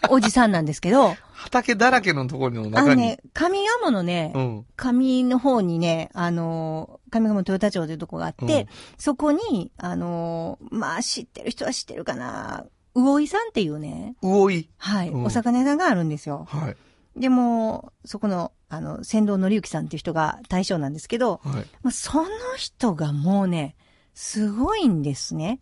[0.10, 3.02] おじさんなんですけど、 畑だらけのところのあの中に。
[3.02, 4.66] ね、上賀茂のねう、ん。
[4.76, 14.70] 上の方にね、あのー、上賀茂豊田町というとこがあって、うんそこに、あのー、まあ知ってる人は知ってるかな、魚井さんっていうね、魚井。
[14.78, 16.46] はい、うんお魚屋さんがあるんですよ。
[16.50, 16.78] はい。
[17.20, 21.66] でも、そこの、あの、仙道紀之さんっていう人が大将なんですけど、はい。
[21.84, 23.76] まあ、その人がもうね、
[24.16, 25.60] すごいんですね。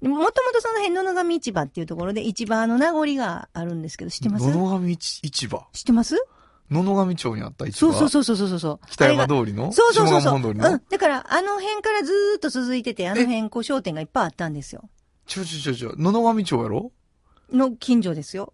[0.00, 4.46] でもともとその辺、野々上市場っていうところで市場の名残があるんですけど、知ってます？
[4.46, 5.66] 野々上市市場。
[5.72, 6.16] 知ってます？
[6.70, 7.92] 野々上町にあった市場。
[7.92, 8.86] そうそうそうそうそうそう。
[8.90, 9.72] 北山通りの？
[9.72, 10.40] そうそうそうそう。
[10.40, 10.54] うん。
[10.54, 14.88] だから、あの辺からずーっと続いてて、あの辺、こう、商店がいっぱいあったんですよ。
[15.26, 16.92] ちょちょちょちょ、野々上町やろ？
[17.52, 18.52] の近所ですよ。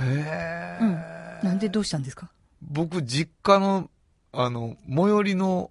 [0.00, 1.40] へうんえ。
[1.44, 2.30] なんでどうしたんですか？
[2.62, 3.90] 僕、実家の、
[4.32, 5.70] あの、最寄りの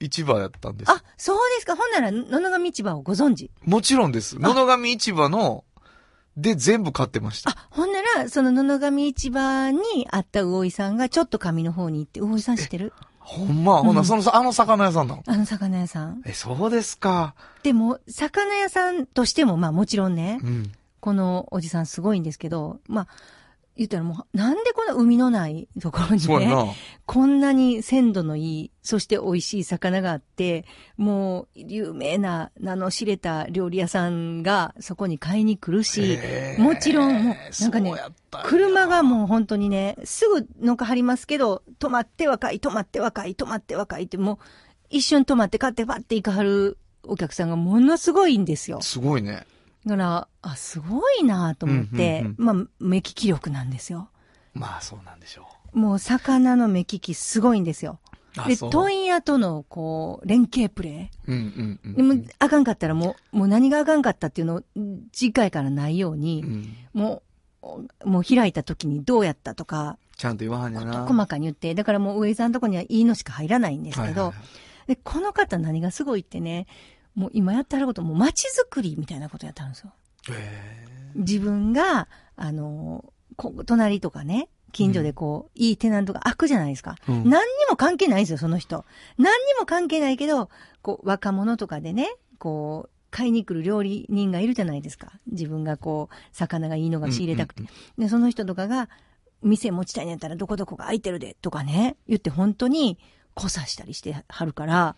[0.00, 0.90] 市場やったんです。
[0.90, 1.76] あ、そうですか。
[1.76, 3.50] ほんなら、野々上市場をご存知？
[3.64, 4.38] もちろんです。
[4.38, 5.64] 野々上市場の
[6.36, 7.50] で全部買ってました。
[7.50, 12.92] あ、ほんなら、その野々上市場にあった魚井さんがちょっと上の方に行って、魚井さん知ってる？
[13.20, 15.22] ほんま、ほんならその、あの魚屋さんなの？
[15.26, 16.22] あの魚屋さん。
[16.24, 17.34] え、そうですか。
[17.62, 20.72] でも、魚屋さんとしても、まあもちろんね、うん。
[21.00, 23.08] このおじさんすごいんですけど、まあ、
[23.78, 26.76] 言ったらもう、なんでこんな海のないところにね。
[27.06, 36.18] こんなに鮮度のいい、そして美味しい魚があって、もう有名な名の知れた料理屋さんがそこに買いに来るし、
[36.58, 37.94] もちろんもうなんかね
[38.44, 44.38] 車がもう本当にね、すぐのかはりますけど、止まって若い、止まって若い、止まって若いってもう
[44.90, 48.80] 一瞬止まって買ってバッて行かはるお客さんがものすごいんですよ。
[48.80, 49.46] すごいね。
[49.88, 54.10] だから、あ、すごいなと思って、うんうんまあ、目利き力なんですよ。
[54.52, 57.98] まあそうなんでしょもう魚の目利きすごいんですよ。
[58.46, 58.56] で。
[58.56, 61.88] 問屋との、こう、連携プレうんうんイ。
[61.88, 61.94] うん。
[61.94, 64.62] でも、あかんかったらもう、もう何があかんかったっていうのを、
[65.12, 67.22] 次回からないように、うんも
[67.62, 71.06] う、もう開いた時にどうやったとか、ちゃんと言わはんやな。
[71.06, 74.34] 細かに言って、だからもう上井さんのとこにはいいのしか入らないんですけど、はいはいはい
[74.88, 76.66] で、この方何がすごいってね、
[77.14, 79.92] もう今やってはることも街づくりみたいなことやってはるんですよ。
[80.30, 86.96] へ自分が、あの、こ隣とかね、近所でこう、いいテナントが開くじゃないですか。
[87.08, 88.84] うん何にも関係ないんですよ、その人。
[89.16, 90.50] 何にも関係ないけど、
[90.82, 95.12] こう、若者とかでね、こう、買いに来る料理人がいるじゃないですか。
[95.30, 97.62] 自分がこう、魚がいいのが仕入れたくて。
[97.62, 97.68] うん
[97.98, 98.88] で、その人とかが、
[99.42, 102.98] 店持ちたいんやったらどこどこが空いてるで、とかね、言って本当に、
[103.34, 104.96] こさしたりしてはるから、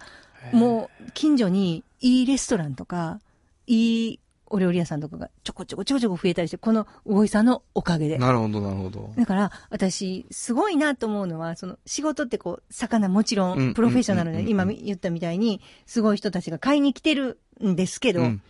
[0.52, 3.20] もう、近所にいいレストランとか、
[3.66, 8.18] いいお料理屋さんとかがちょこちょこちょこちょこ増えたりして、この魚井さんのおかげで。
[8.18, 9.12] なるほど、なるほど。
[9.16, 18.42] だから、私、すごいなと思うのは、その、仕事ってこう、魚もちろうんん、プロフェッショナルで、うん今言ったみたいに、すごい人たちが買いに来てるんですけど、うん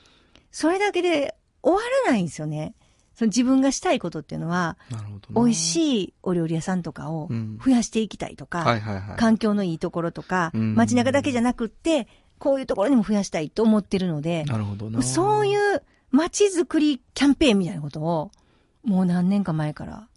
[0.53, 2.75] それだけで終わらないんですよね。
[3.15, 4.77] その自分がしたいことっていうのは。
[5.31, 5.55] 美味い。
[5.55, 8.81] しいお料理屋さんとかをうん増やしていきたいとか。
[9.17, 12.09] 環境のいいところとか、うん街中だけじゃなくって、
[12.41, 15.03] こういうところにも増やしたいと思ってるので、なるほどな。
[15.03, 18.33] そういう街づくりキャンペーンみたいなことを、
[18.83, 20.09] もう何年か前から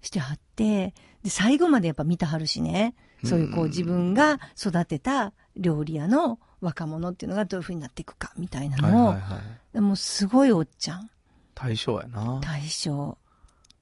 [0.00, 9.40] してはって、で、最後までやっぱ見たはるしね、そういうこううん自分が育てた料理屋の若者っていうのがどういう風になっていくかみたいなのを、はいはいは
[9.74, 9.80] い。
[9.80, 11.10] もうすごいおっちゃん、
[11.54, 12.40] 対象やな。
[12.42, 13.18] 大将、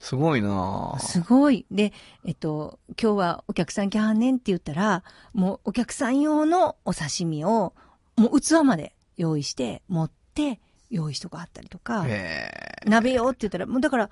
[0.01, 1.65] すごいなすごい。
[1.71, 1.93] で、
[2.27, 5.03] えっと、今日はお客さん来はんねんって言ったら、
[5.33, 7.73] もうお客さん用のお刺身を、
[8.17, 14.11] もう器まで用意して、持って、用意しとかあったりとか、へ鍋用って言ったら、もうだから、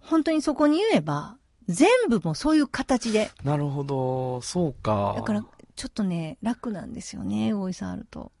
[0.00, 1.36] 本当にそこに言えば、
[1.68, 3.30] 全部もうそういう形で。
[3.44, 3.46] え。
[3.46, 5.14] なるほど、そうか。
[5.16, 5.44] だから、
[5.76, 8.32] ちょっとね、楽なんですよね、大井さんあると。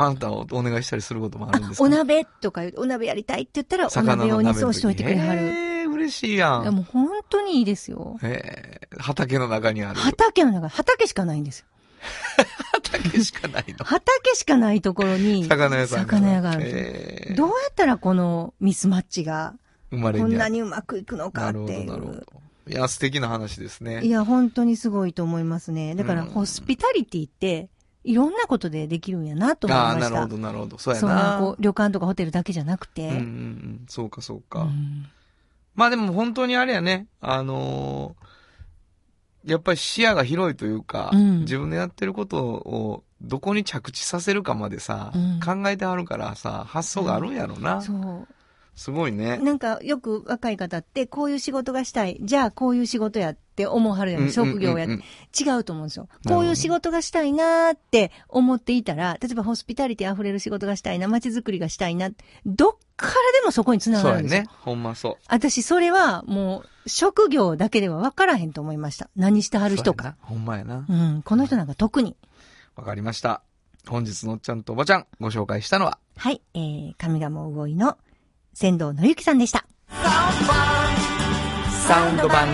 [0.00, 1.84] あんたをお願いしたりすることもあるんですか？
[1.84, 5.40] お鍋とか言うお鍋やりたいって言ったら、お鍋用にそうしといてくれはる。
[5.40, 6.74] ええ嬉しいやいやん。
[6.76, 8.16] もう本当にいいですよ。
[8.22, 9.98] ええ畑の中にある。
[9.98, 11.66] 畑の中、畑しかないんですよ。
[12.72, 13.84] 畑しかないの？
[13.84, 16.18] 畑しかないところに、魚屋さんが。
[16.18, 16.62] 魚屋がある。
[16.64, 19.54] ええどうやったらこのミスマッチが、
[19.90, 22.26] 生まれこんなにうまくいくのかなっているほど、なるほど
[22.66, 22.70] う。。
[22.70, 24.04] いや、素敵な話ですね。
[24.04, 25.94] いや、本当にすごいと思いますね。
[25.94, 27.68] だから、うんホスピタリティって、
[28.04, 30.10] いろんなことでできるんやなと思いああ、ました。
[30.10, 30.78] なるほど、なるほど。
[30.78, 31.38] そうやな。
[31.40, 33.08] こう旅館とかホテルだけじゃなくて。
[33.08, 33.86] うんうんうん。
[33.88, 34.62] そうか、そうか。
[34.62, 35.06] うん
[35.74, 38.24] まあでも本当にあれやね、あのー
[39.44, 47.80] やっぱり視野が広いというか、うん自分でやってることをどこに着地させるかまでさ、うん考えてはるからさ、発想があるんやろな。
[47.80, 48.28] そう。
[48.78, 49.38] すごいね。
[49.38, 52.16] なんか、よく若い方って、こういう仕事がしたい。
[52.22, 54.30] じゃあ、こういう仕事やって思わはるやん。
[54.30, 56.08] 職業やってうんうんうん違うと思うんですよ。
[56.28, 62.10] こういう仕事がしたいなーって思っていたら、例えばホスピタリティ溢れる仕事がしたいな、街づくりがしたいな、
[62.46, 64.42] どっからでもそこにつなそうやがるんですよ。
[64.42, 64.48] ね。
[64.60, 65.16] ほんまそう。
[65.26, 69.10] 私、それはもう、職業だけでは分からへんと思いました。
[69.16, 70.16] 何してはる人か。
[70.20, 70.86] ほんまやな。
[70.88, 72.16] うん、この人なんか特に。
[72.76, 73.42] わかりました。
[73.86, 77.96] 本日のおっちゃんとおばちゃん、ご紹介したのは、はい、えー、上賀茂魚井の
[78.52, 79.64] 仙道のゆきさんでした。
[81.86, 82.48] サウンド版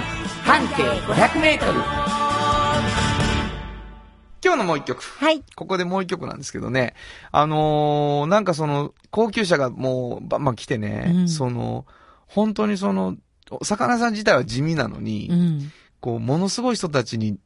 [0.44, 1.72] 半径500メートル。
[4.44, 5.02] 今日のもう一曲。
[5.02, 5.42] はい。
[5.56, 6.94] ここでもう一曲なんですけどね。
[7.32, 11.86] あのーなんかその、高級車がもうバンバン来てね、うんその、
[12.26, 13.16] 本当にその、
[13.60, 15.72] お魚さん自体は地味なのに、うん。
[16.00, 17.38] こう、ものすごい人たちに、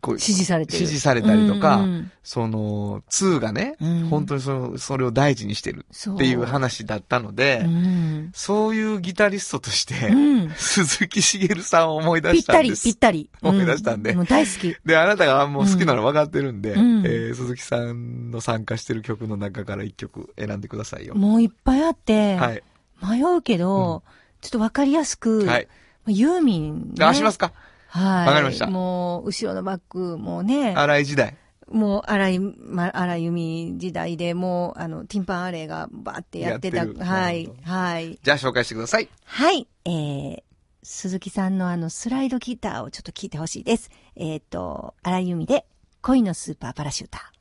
[0.00, 0.78] こう、支持されてる。
[0.78, 8.30] 支持されたりとか、うんその、2がね、うん本当にその、それを大事にしてるそうっていう話だったので、うん。
[8.34, 10.14] そういうギタリストとして、う
[10.46, 10.50] ん。
[10.50, 12.84] 鈴木茂さんを思い出ぴったり、したんです。
[12.84, 13.30] ぴったり。
[13.42, 14.76] 思い出したんでうもう大好き。
[14.84, 21.14] で、あなたがもう好きなの分かってるんで、うんえー鈴木さんの参加してる曲の中から一曲選んでくださいよ。
[21.14, 22.62] もういっぱいあって、はい。
[23.02, 24.02] 迷うけど、
[24.42, 25.68] ちょっとわかりやすく、はい。
[26.08, 27.04] ユーミン、ね。
[27.04, 27.52] あ、しますか
[27.86, 28.26] はい。
[28.26, 31.36] わかりましたもう、後ろのバッグ、もうね、荒い時代。
[31.70, 36.84] もう、荒井、ま、荒井由実時代で、もう、あの、ティンパンアレイがバーってやってた。
[36.84, 37.50] てるはい。
[37.62, 38.18] はい。
[38.20, 39.08] じゃあ紹介してください。
[39.24, 39.68] はい。
[39.84, 40.42] えー、
[40.82, 43.90] 鈴木さんのあの、スライドギターをちょっと聞いてほしいです。
[44.16, 45.66] えっ、と、荒井由実で、
[46.00, 47.31] 恋のスーパーパラシューター。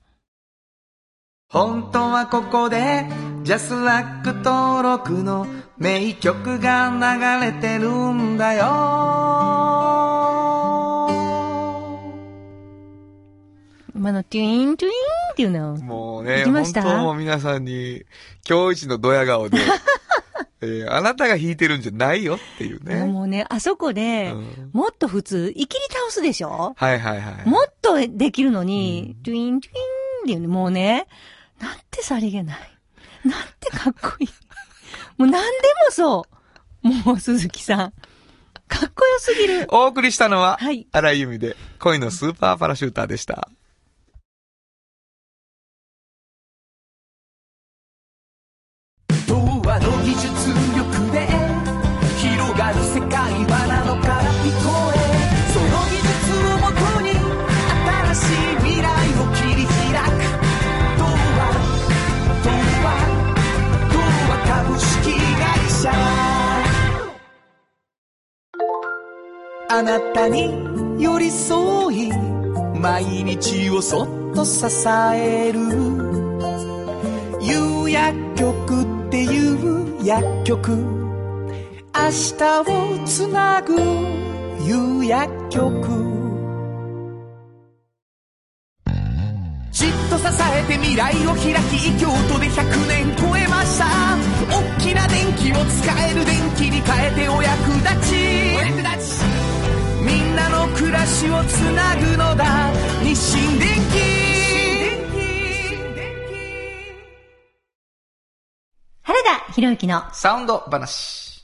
[1.51, 3.05] 本当はここで
[3.43, 5.45] ジャスラック登録の
[5.77, 6.91] 名曲が
[7.41, 8.61] 流れてるんだよ
[13.95, 14.95] 今のテュイーン、テュイーン
[15.33, 15.77] っていうのを。
[15.77, 16.81] もうね、行きました？
[16.81, 18.03] 本当もう皆さんに、
[18.49, 19.59] 今日一のドヤ顔で、
[20.61, 23.03] えーあなたが弾いてるんじゃないよっていうね。
[23.05, 26.73] もうね、あそこで、うんもっと普通、生きり倒すでしょ？
[26.77, 27.47] はいはいはい。
[27.49, 29.77] もっとできるのに、トゥイントゥイン
[30.23, 31.05] っていうね、もうね、
[31.61, 32.57] なんてさりげない。
[33.23, 34.27] なんてかっこいい。
[35.17, 35.37] もう何で
[35.87, 36.25] もそ
[36.83, 36.87] う。
[37.05, 37.93] もう鈴木さん。
[38.67, 39.67] かっこよすぎる。
[39.69, 43.49] お送りしたのは、はい荒井由実で、恋のスーパーパラシューターでした。
[49.27, 50.27] 童話の技術
[50.75, 51.27] 力で
[52.17, 53.50] 広がる世界
[69.73, 70.51] あなたに
[71.01, 72.11] 寄り添い
[72.77, 74.65] 毎日をそっと支
[75.15, 75.61] える。
[77.39, 80.71] 有薬局っていう薬局。
[80.73, 82.01] 明
[82.37, 83.73] 日をつなぐ
[84.67, 85.71] 有薬局。
[89.71, 93.85] じっと支えて未来を開き京都で100年超えました。
[94.49, 98.15] 大きな電気を使える電気に変えてお役立ち
[98.57, 99.40] お役立ち。
[100.05, 102.71] みんなの暮らしをつなぐのだ
[103.03, 103.69] 日清電
[109.03, 111.43] 原田博之のサウンド話。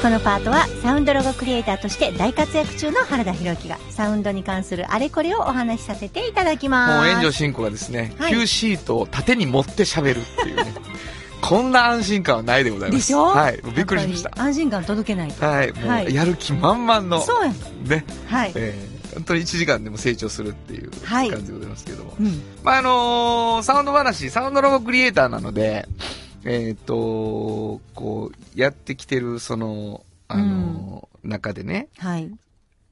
[0.00, 7.06] このパートはサウンドロゴクリエイターとして大活躍中の原田博之がサウンドに関するあれこれをお話しさせていただきます。
[7.08, 10.87] もう炎上進行がですね、はい Q シートを縦に持って喋るっていうね。
[11.40, 13.00] こんな安心感はないでございます。
[13.00, 13.22] でしょ？
[13.24, 13.60] はい。
[13.74, 15.44] びっくりしました安心感届けないと。
[15.46, 15.72] はい。
[15.72, 17.54] もはいう、やる気満々の、そうやん。
[17.88, 18.52] ね、はい。
[18.54, 22.14] えー本当に1時間でも成長するっていうはい感じでございますけども。
[22.20, 22.26] うん。
[22.62, 25.88] まあ、あのーサウンド話、サウンドロゴクリエイターなので、
[26.44, 32.30] えっ、と、こう、やってきてる、その、あのー中でね、はい。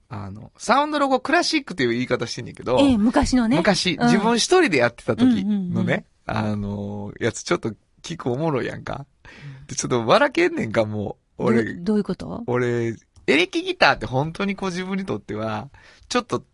[0.09, 3.59] あの、サウンドロゴクラシックという言い方してんねんけど、ええ、昔のね。
[3.59, 7.73] 昔、うん自分一人でやってた時うんうんうんのね、あのーやつちょっと
[8.07, 9.05] 聞くおもろいやんか。
[9.67, 11.45] で、ちょっと笑けんねんか、もう。
[11.45, 12.45] 俺、どどういうこと？
[12.47, 12.95] 俺、
[13.27, 15.69] エレキギターって本当にこう自分にとっては、
[16.09, 16.45] ちょっと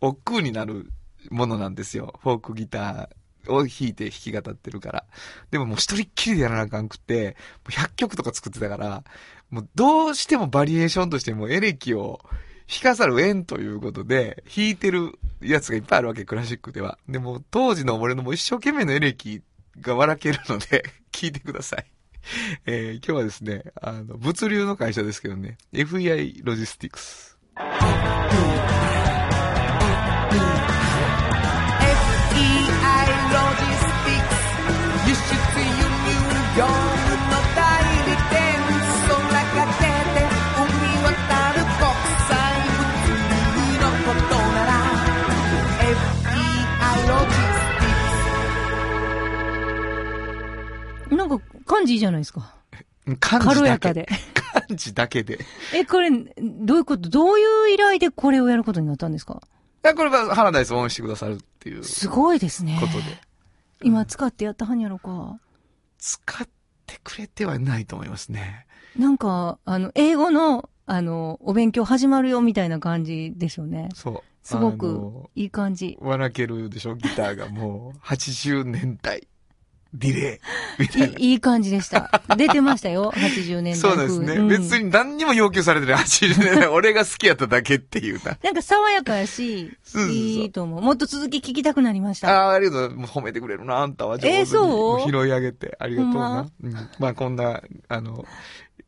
[0.00, 0.90] 億劫になる
[1.30, 2.18] ものなんですよ。
[2.22, 5.04] フォークギターを弾いて弾き語ってるから。
[5.50, 9.04] でももう一人っきりでやらなあかんくって、もう100曲とか作ってたから、
[9.50, 12.20] もうどうしてもバリエーションとしてもエレキを
[12.68, 16.98] 弾かざるを得んということで、弾いてるやつがいっぱいあるわけ、クラシックでは。
[17.08, 19.42] でも当時の俺のもう一生懸命のエレキ
[19.80, 21.86] が笑けるので、 聞いてください。
[22.66, 27.38] えー今日はですね、あの、物流の会社ですけどね、FEI ロジスティクス。
[27.56, 28.89] FEI ロジスティックス
[51.80, 52.54] か、感じゃないですか。
[53.20, 53.54] 漢字だけ。
[53.54, 54.08] 軽やかで。
[54.34, 55.34] 漢字だけで。
[55.34, 55.38] い
[55.76, 57.08] え、これ、どういうこと？
[57.08, 59.40] どういう依頼でこれをやることになったんですか？
[59.82, 62.78] や、これはハラダイスを応援してくださるっていうこすごいですね。
[62.80, 63.04] とで。
[63.82, 65.38] 今使ってやったはんやろか。
[65.98, 66.46] 使っ
[66.86, 68.66] てくれてはないと思いますね。
[68.96, 73.88] なんか、あの、英語の、あの、お勉強始まるよみたいな感じですよね。
[73.94, 74.22] そう。
[74.42, 75.96] すごくいい感じ。
[76.00, 76.94] 笑けるでしょ？
[76.96, 79.28] ギターがもう、 80年代、
[79.92, 80.40] ディレ
[80.78, 81.06] イ、みたいな。
[81.06, 82.22] いいい感じでした。
[82.36, 84.08] 出てましたよ、80年代風。
[84.08, 84.42] そうですね。
[84.42, 85.96] ん別に何にも要求されてない。
[85.96, 88.38] 80年代、 俺が好きやっただけっていうな。
[88.42, 90.80] なんか爽やかやし、そうそうそういいと思う。
[90.80, 92.28] もっと続き聞きたくなりました。
[92.30, 92.96] ああ、ありがとう。
[92.96, 94.34] もう褒めてくれるな、あんたは上手に。
[94.36, 94.68] えーそう？
[94.68, 95.76] も拾い上げて。
[95.80, 96.46] ありがとうな。
[96.62, 98.24] うん、まあ、こんな、あの、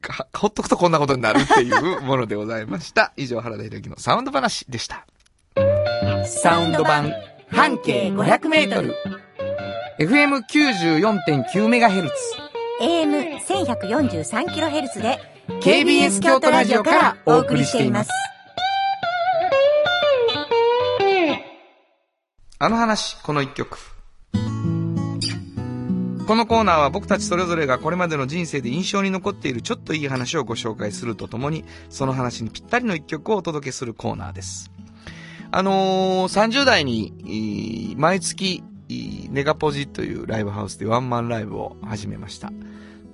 [0.00, 3.12] かほっとくとこんなことになるっていうものでございました。
[3.16, 5.06] 以上、原田博之のサウンド話でした。
[6.26, 7.12] サウンド版
[7.50, 8.94] 半径500メートル
[9.98, 12.10] FM94.9MHz。
[12.80, 15.18] AM1143kHz で
[15.60, 18.10] KBS 京都ラジオからお送りしています。
[22.58, 23.78] あの話、この一曲。
[26.26, 34.70] このコーナーは僕たちそれぞれがこれまでの人生で印象に残っているちょっといい話をご紹介するとともに、その話にぴったりの一曲をお届けするコーナーです。
[35.50, 38.62] あのー、30代に、毎月、
[39.30, 42.52] ネガポジというライブハウスでワンマンライブを始めました。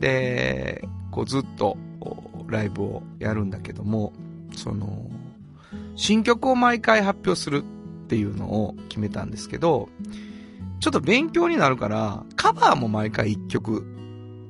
[0.01, 1.77] で、こうずっと
[2.49, 4.13] ライブをやるんだけども、
[4.57, 5.11] その、
[5.97, 7.65] 新曲を毎回発表する
[8.05, 9.89] っていうのを決めたんですけど、
[10.81, 13.85] ちょっと勉強になるから、カバーも毎回一曲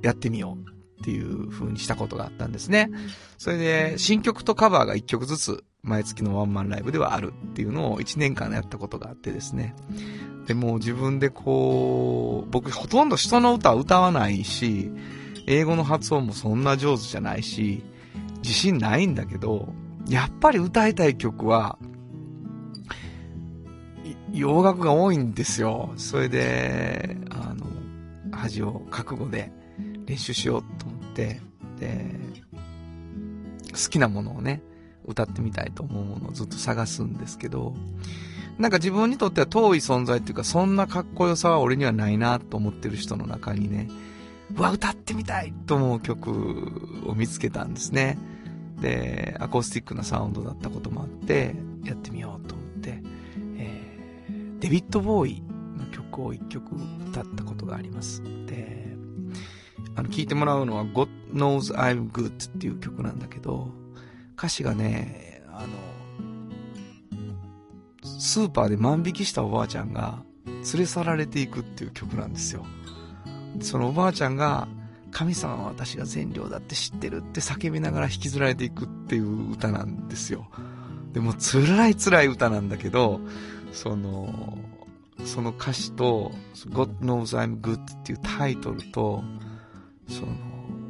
[0.02, 0.68] やってみよう
[1.00, 2.90] っていう風にしたことがあったんですね。
[3.38, 9.74] それで、新曲とカバーが一曲ずつ毎月のワンマンライブではあるっていうのを一年間やったことがあってですね。
[10.48, 14.90] でも自分でこう、僕ほとんど人の歌を歌わないし、
[15.46, 17.84] 英語の発音もそんな上手じゃないし、
[18.38, 19.68] 自信ないんだけど、
[20.08, 21.78] やっぱり歌いたい曲は、
[24.32, 25.92] 洋楽が多いんですよ。
[25.98, 27.66] それで、あの、
[28.32, 29.52] 恥を覚悟で
[30.06, 31.42] 練習しようと思って、
[31.78, 32.14] で、
[33.72, 34.62] 好きなものをね、
[35.04, 37.74] 歌ってみたいと思うものをずっと探すんですけど、
[38.58, 43.88] なんか自分にとっては遠い存在っていうか、そんなかっこよさは俺にはないなと思ってる人の中にね、
[44.54, 48.18] うわ、歌ってみたいと思う曲を見つけたんですね。
[48.80, 51.54] で、アコースティックなサウンドだったこともあって、
[51.84, 53.00] やってみようと思って、
[53.56, 55.42] えー、デビッド・ボーイ
[55.76, 56.64] の曲を一曲
[57.10, 58.22] 歌ったことがあります。
[58.46, 58.96] で、
[59.94, 63.70] あの、聴いてもらうのは God Knows I'm Good っていう曲なんだけど、
[64.36, 65.68] 歌詞がね、あの、
[68.18, 72.66] スーパーで万引きしたおばあちゃんが連れ去られていくっていう曲なんですよ。
[73.60, 74.68] そのおばあちゃんが、
[75.10, 80.48] 神様は私が善良だって知ってるって叫びながら引きずられていくっていう歌なんですよ。
[81.12, 83.20] でも辛い辛い歌なんだけど、
[83.72, 84.58] その、
[85.24, 86.32] その歌詞と、
[86.68, 89.22] God knows I'm good っていうタイトルと、
[90.08, 90.32] その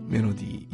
[0.08, 0.68] メロディ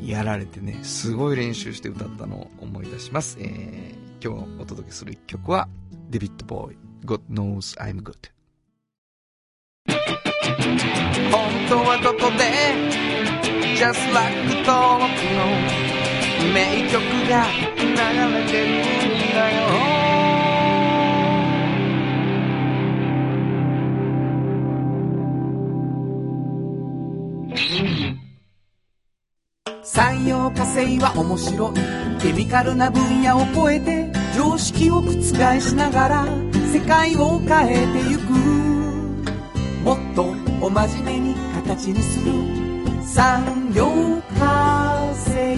[0.00, 3.36] ーやられてね、すごい練習して歌ったのを思い出します。
[3.40, 5.68] えー、今日お届けする一曲は、
[6.08, 8.14] デビッド・ボーイ、God knows I'm good。
[9.88, 12.44] 本当はどこで
[13.76, 15.46] Just like 登録の
[16.54, 16.94] 名曲
[17.28, 17.44] が
[17.76, 17.84] 流
[18.34, 18.66] れてる
[19.16, 19.66] んだよ。
[29.82, 31.74] 産業化成は面白い。
[32.20, 34.05] ケミカルな分野を超えて
[34.36, 36.26] 常識を覆しながら
[36.70, 38.32] 世界を変えてゆく。
[39.82, 42.32] もっとお真面目に形にする。
[43.02, 43.86] 産業
[44.38, 45.56] 化成。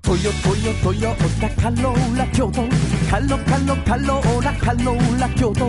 [0.00, 2.62] トヨトヨトヨタカローラ京都。
[3.10, 5.60] カロカロカローラカローラ京都。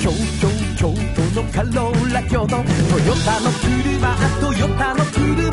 [0.00, 0.46] 京都
[0.78, 2.46] 京都のカローラ京都。
[2.46, 2.62] トヨ
[3.24, 5.50] タの車トヨタの車。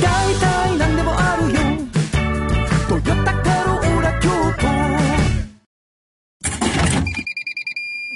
[0.00, 1.67] 大体何でもあるよ。
[3.08, 4.66] トヨタカローラ京都。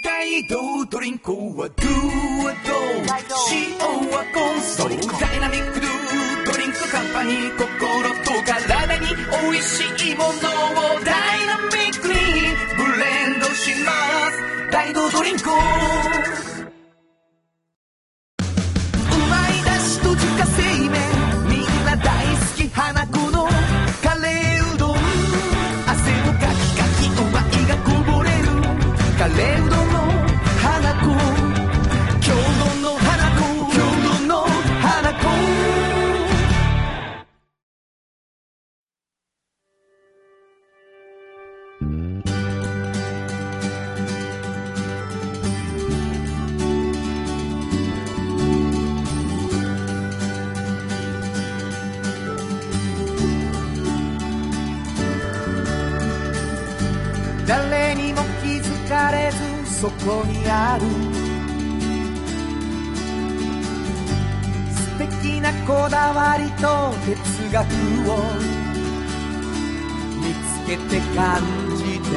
[0.04, 1.94] 大道ドリンクはドゥ
[2.44, 2.74] はド。
[3.52, 3.78] 塩
[4.10, 4.88] はコンソー
[5.18, 5.90] ダイナミックドゥ
[6.44, 7.66] ドリンクカンパニー心
[8.22, 9.06] と体に
[9.50, 10.32] 美味しいものを
[11.00, 12.14] ダイナミックに
[12.76, 13.92] ブレンドしま
[14.30, 14.70] す。
[14.70, 16.51] 大道ドリンク
[60.04, 60.86] こにある
[64.74, 67.64] 素敵なこだわりと哲学
[68.10, 68.16] を
[70.18, 71.40] 見つけて感
[71.76, 72.10] じて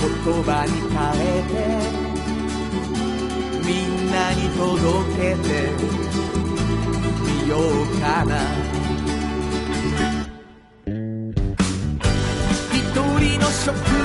[0.00, 0.04] 言
[0.42, 1.54] 葉に変えて
[3.66, 4.64] みんなに届
[5.16, 5.48] けて
[7.42, 7.60] みよう
[8.00, 8.30] かな
[12.72, 12.78] 一
[13.20, 13.95] 人の職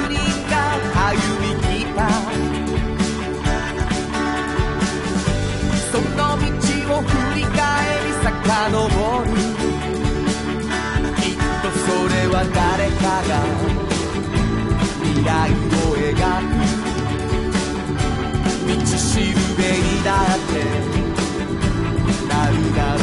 [20.41, 23.01] ってなるだろう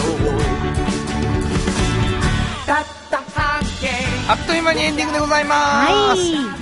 [2.67, 3.89] たった半径
[4.29, 5.91] あっという間にエンディングでございます。
[5.91, 6.19] はい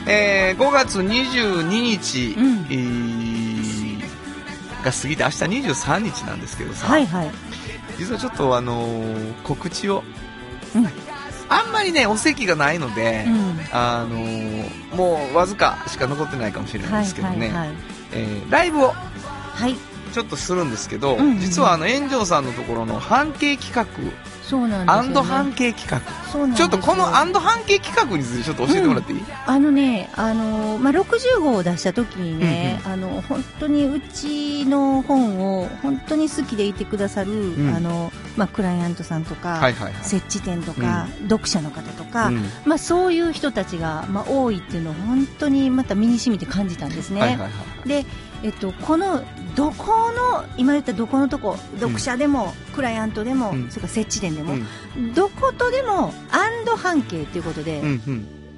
[0.08, 3.46] えー5月22日、うんえー
[4.84, 5.36] が過ぎて明日
[5.72, 7.30] 23日なんですけどさ、はいはい。
[7.98, 10.04] 実はちょっとあのー告知を、
[10.76, 10.86] うん
[11.48, 13.58] あんまりね、お席がないので、うん。
[13.72, 17.76] あのーもうわずかしか残ってないかもしれないはいですけどね、はいはい。
[18.12, 19.74] えーライブをはい。
[20.16, 23.86] ちょっとするんですけど、うんうん実はあの、炎上さんのところの半径企画、
[24.42, 24.92] そうなんですよ、ね。
[24.92, 40.04] アンド半径企画、ちょっとこのアンド半径企画についてちょっと教えてもらっていい、あのね、あのまあ、60号を出した時にね、あの、本当にうちの本を本当に好きでいてくださる、んあの、まあ、クライアントさんとか、はいはいはい。
[40.04, 47.20] 設置店とか、読者の方とか、うんまあ、そういう人たちが、まあ、多いっていうのを本当にまた身に染みて感じたんですね。
[47.20, 47.48] はいはいは
[47.84, 47.88] い。
[47.88, 48.06] で、
[48.42, 49.22] えっと、この
[49.54, 53.70] どこの今言ったどこのとこ読者でも、クライアントでも、うん。
[53.70, 54.54] それから設置店でも、
[54.96, 55.14] うん。
[55.14, 57.82] どことでもアンド半径ということで、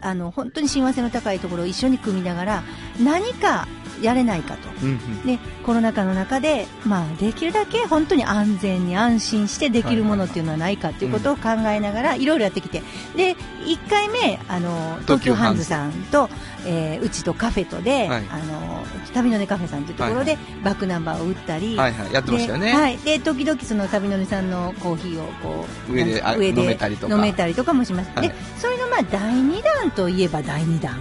[0.00, 2.62] あの本当に親和性の高いところを一緒に組みながら
[3.02, 3.66] 何か
[4.02, 4.68] やれないかと。
[4.82, 5.26] うんうん。
[5.26, 12.82] でコロナ禍の中で、まあ、できるだけ本当に安全に安心してできるものっていうのはないかっていうことを考えながらいろいろやってきて。
[13.16, 16.30] で1回目あの東急ハンズさんと、
[16.64, 18.24] えーうちとカフェとで、はい。
[18.30, 18.84] あの
[19.14, 22.66] 旅のねカフェさんというところで、バックナンバーを打ったり、はいはい、やってましたよね。
[22.66, 27.14] ではい、で時々その旅のりさんのコーヒーをこう上であ上で飲めたりとか。
[27.14, 28.28] 飲めたりとかもします、はい。
[28.28, 30.98] でそれのまあ第2弾といえば第2弾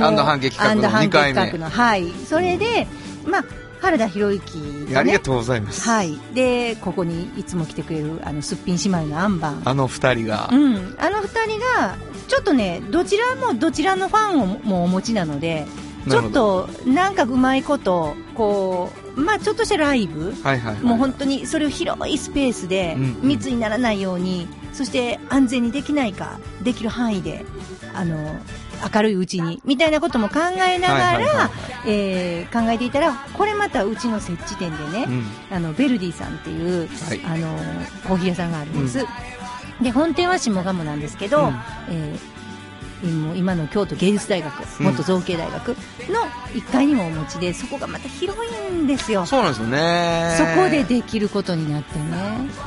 [0.00, 1.64] アンド半径企画のアンド半径二回目。
[1.64, 2.10] はい。
[2.26, 2.86] それで、
[3.26, 3.44] まあ
[3.80, 4.96] 原田博之がね。
[4.96, 5.88] ありがとうございます。
[5.88, 6.18] はい。
[6.34, 10.48] でここにいつも来てくれるあのすっぴん姉妹のアンバンあの二人が。
[10.52, 11.96] う、ん、あの二人が
[12.28, 15.66] ちょっとねどちらもどちらのファンをもお持ちなので
[16.08, 20.32] ちょっとなんかうまいことこうまあちょっとしたライブ。
[20.42, 20.82] はいはいはい。
[20.82, 23.28] もう本当にそれを広いスペースでうんうん。
[23.28, 27.44] 密にならないように、そして安全にできないかできる範囲で
[27.94, 28.36] あの
[28.94, 31.50] 明るいうちにみたいなことも考えながら
[31.86, 35.08] えー考えていたらこれまたうちの設置店でね、
[35.50, 37.20] あのベルディさんっていうはい。
[37.24, 37.56] あの
[38.08, 39.04] コーヒー屋さんがあるんです、
[39.82, 41.54] で本店は下鴨なんですけど、うん。
[41.88, 42.36] えー
[43.04, 44.86] 今今の京都芸術大学うん。
[44.86, 45.74] 元造形大学の
[46.54, 48.38] 1階にもお持ちでそこがまた広
[48.70, 49.26] いんですよ。
[49.26, 50.34] そうなんですよね。
[50.38, 52.04] そこでできることになってね。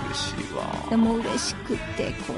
[0.05, 0.63] 嬉しいわ。
[0.89, 2.35] でも嬉しくて、こ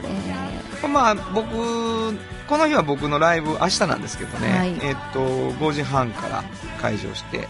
[0.82, 0.88] れ。
[0.88, 2.18] まあ僕、
[2.52, 5.22] この日は僕のライブ明日なんですけどね、はいえっと、
[5.54, 6.44] 5時半から
[6.82, 7.48] 会場して、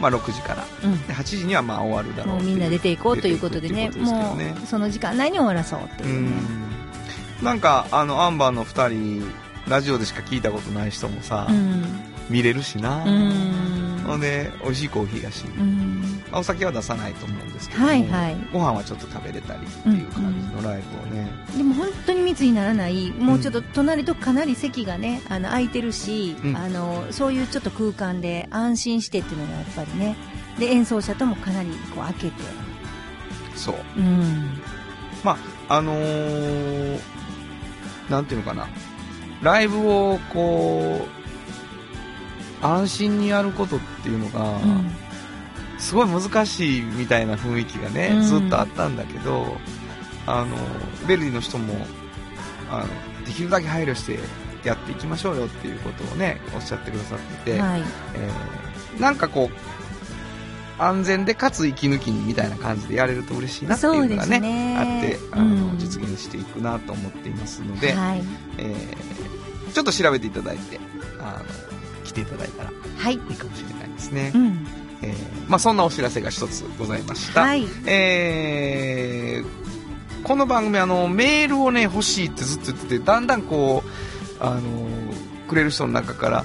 [0.00, 1.06] まあ6時から、うん。
[1.06, 6.30] で8時にはまあ終わるだろうみんな出ていこうということでね、出ていくっていうこともうその時間内に終わらそうってういうね。
[6.30, 7.44] ん。
[7.44, 9.32] なんか、あの、アンバーの2人、
[9.68, 11.84] ラジオでしか聞いたことない人もさ、うん。
[12.28, 14.02] 見れるしな、うん。
[14.04, 15.97] ほんで、美味しいコーヒーがし、うん。
[16.30, 18.36] まあお酒は出さないと思うんですけども、はいはい。
[18.52, 26.56] ご飯はちょっと食べれたりっていう感じのライブをね、でも本当に密にならない、もうちょっと隣とかなり席がね、あの空いてるし、うん。
[26.56, 30.16] あの、そういうちょっと空間で安心してっていうのがやっぱりね、
[30.58, 32.32] で、演奏者ともかなりこう開けて、
[33.54, 33.76] そう。
[33.96, 34.60] うん。
[35.24, 37.00] まあ、あのー
[38.08, 38.66] なんていうのかな、
[39.42, 41.06] ライブをこ
[42.62, 44.90] う、安心にやることっていうのが、うん。
[45.78, 49.56] すごい難しいみたいな雰囲気がね、うんずっとあったんだけど、
[50.26, 50.56] あの、
[51.06, 51.74] ベルディの人も、
[52.70, 54.18] あの、できるだけ配慮して
[54.64, 57.82] やっていきましょうよっていうことをね、おっしゃってくださってて、はい。
[58.14, 68.22] えーなんかこう、安全でかつ息抜きにみたいな感じでやれると嬉しいなっていうのがね、ねあって、あの、うん実現していくなと思っていますので、はい。
[68.58, 69.18] えー
[69.72, 70.80] ちょっと調べていただいて、
[71.20, 71.44] あの、
[72.02, 73.14] 来ていただいたらいはい。
[73.14, 74.32] いかもしれないですね。
[74.34, 74.66] うん。
[75.02, 75.14] えー
[75.48, 77.42] まあそんなお知らせが一つございました。
[77.42, 77.64] はい。
[77.86, 79.68] えー
[80.24, 84.60] この番組あのメールをね欲しいってずっと言っててだんだんこうあの
[85.48, 86.44] くれる人の中から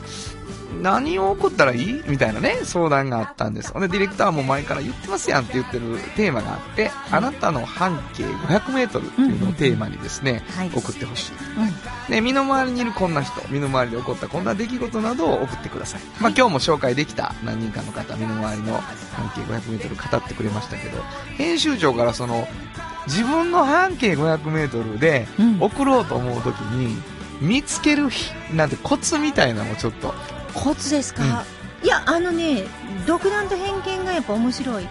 [0.82, 2.04] 何を送ったらいい？
[2.08, 10.70] みたいなね相談があったんですほんでディレクターも前から言ってますやんって言ってるテーマがあって、あなたの半径 500m っていうのをテーマにですね、はい。
[10.70, 11.32] 送ってほしい。
[11.34, 12.12] うん。
[12.12, 21.02] で身の回りにいるこんな人身の回りで起こったこんな出来事などを送ってください、まあ、今日も紹介できた何人かの方身の回りの半径 500m 語ってくれましたけど
[21.38, 22.46] 編集長からその
[23.08, 25.62] 自分の半径 500m でうん。
[25.62, 27.02] 送ろうと思う時に
[27.42, 30.14] 見つけるひなんてコツみたいなのをちょっと
[30.54, 31.46] コツですか、
[31.84, 32.64] いや、あのね、
[33.06, 34.88] 独断と偏見がやっぱ面白い。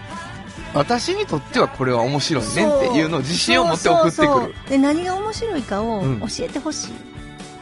[0.74, 2.62] 私にとってはこれは面白いねって
[2.98, 6.92] いうのを自信を持って送ってくるそうそうそうで、何が面白いかをうん教えてほしい。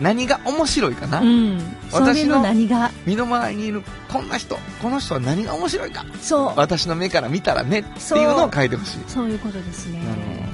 [0.00, 1.76] 何が面白いかな、うん。
[1.92, 6.52] 私のの何が、身の回りにいるこんな人、この人は何が面白いか、そう。
[6.56, 8.98] 私の目から見たらねっていうのを書いてほしい。
[9.06, 10.00] そういうことですね。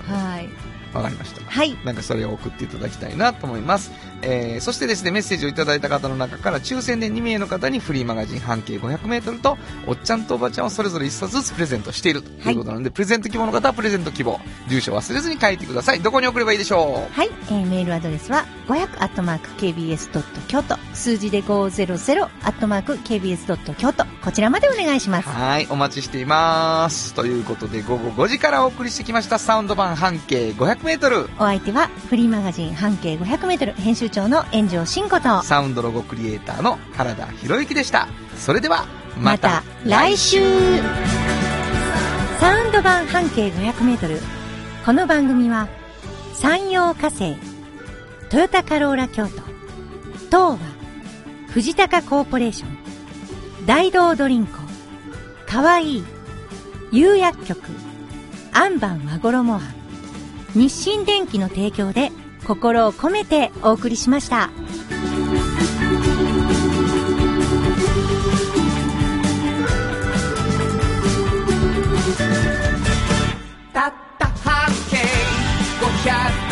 [0.09, 0.49] はい。
[0.93, 1.43] わかりました。
[1.49, 1.77] はい。
[1.85, 3.93] なんかそれを送っていただきたいなと思います。
[4.23, 16.01] えー、そしてですね、メッセージをいただいた方の中から抽選で2名の方にフリーマガジン半径500メートルと、おっちゃんとおばちゃんをそれぞれ1冊ずつプレゼントしているということなので、プレゼント希望の方はプレゼント希望、住所忘れずに書いてください。
[16.01, 22.27] どこに送ればいいでしょはい、えーメールアドレスは500 kbs 京都数字で500
[23.03, 25.29] kbs 京都こちらまでお願いしまうす。
[25.29, 27.15] はい、お待ちしています。
[27.15, 31.29] ということで、午後5時からお送りしてきましたサウンド版半径500メートル。
[31.39, 38.09] お相手はフリーマガジン半径500メートル編集長の炎上真子と、サウンドロゴクリエイターの原田博之でした。
[38.37, 38.87] それでは、
[39.17, 40.41] ままたた来週。
[42.41, 44.21] サウンド版半径500メートル。
[44.87, 45.67] この番組は
[46.33, 47.35] 山陽火星
[48.31, 49.43] トヨタカローラ京都
[50.27, 50.59] 東和
[51.49, 54.57] 藤高コーポレーション大道ドリンク
[55.45, 56.05] かわいい
[56.93, 57.61] 釉薬局
[58.53, 59.61] アンバン和衣庵
[60.55, 62.13] 日清電機の提供で
[62.47, 64.51] 心を込めてお送りしました。
[73.73, 74.97] たった半径
[76.09, 76.46] 500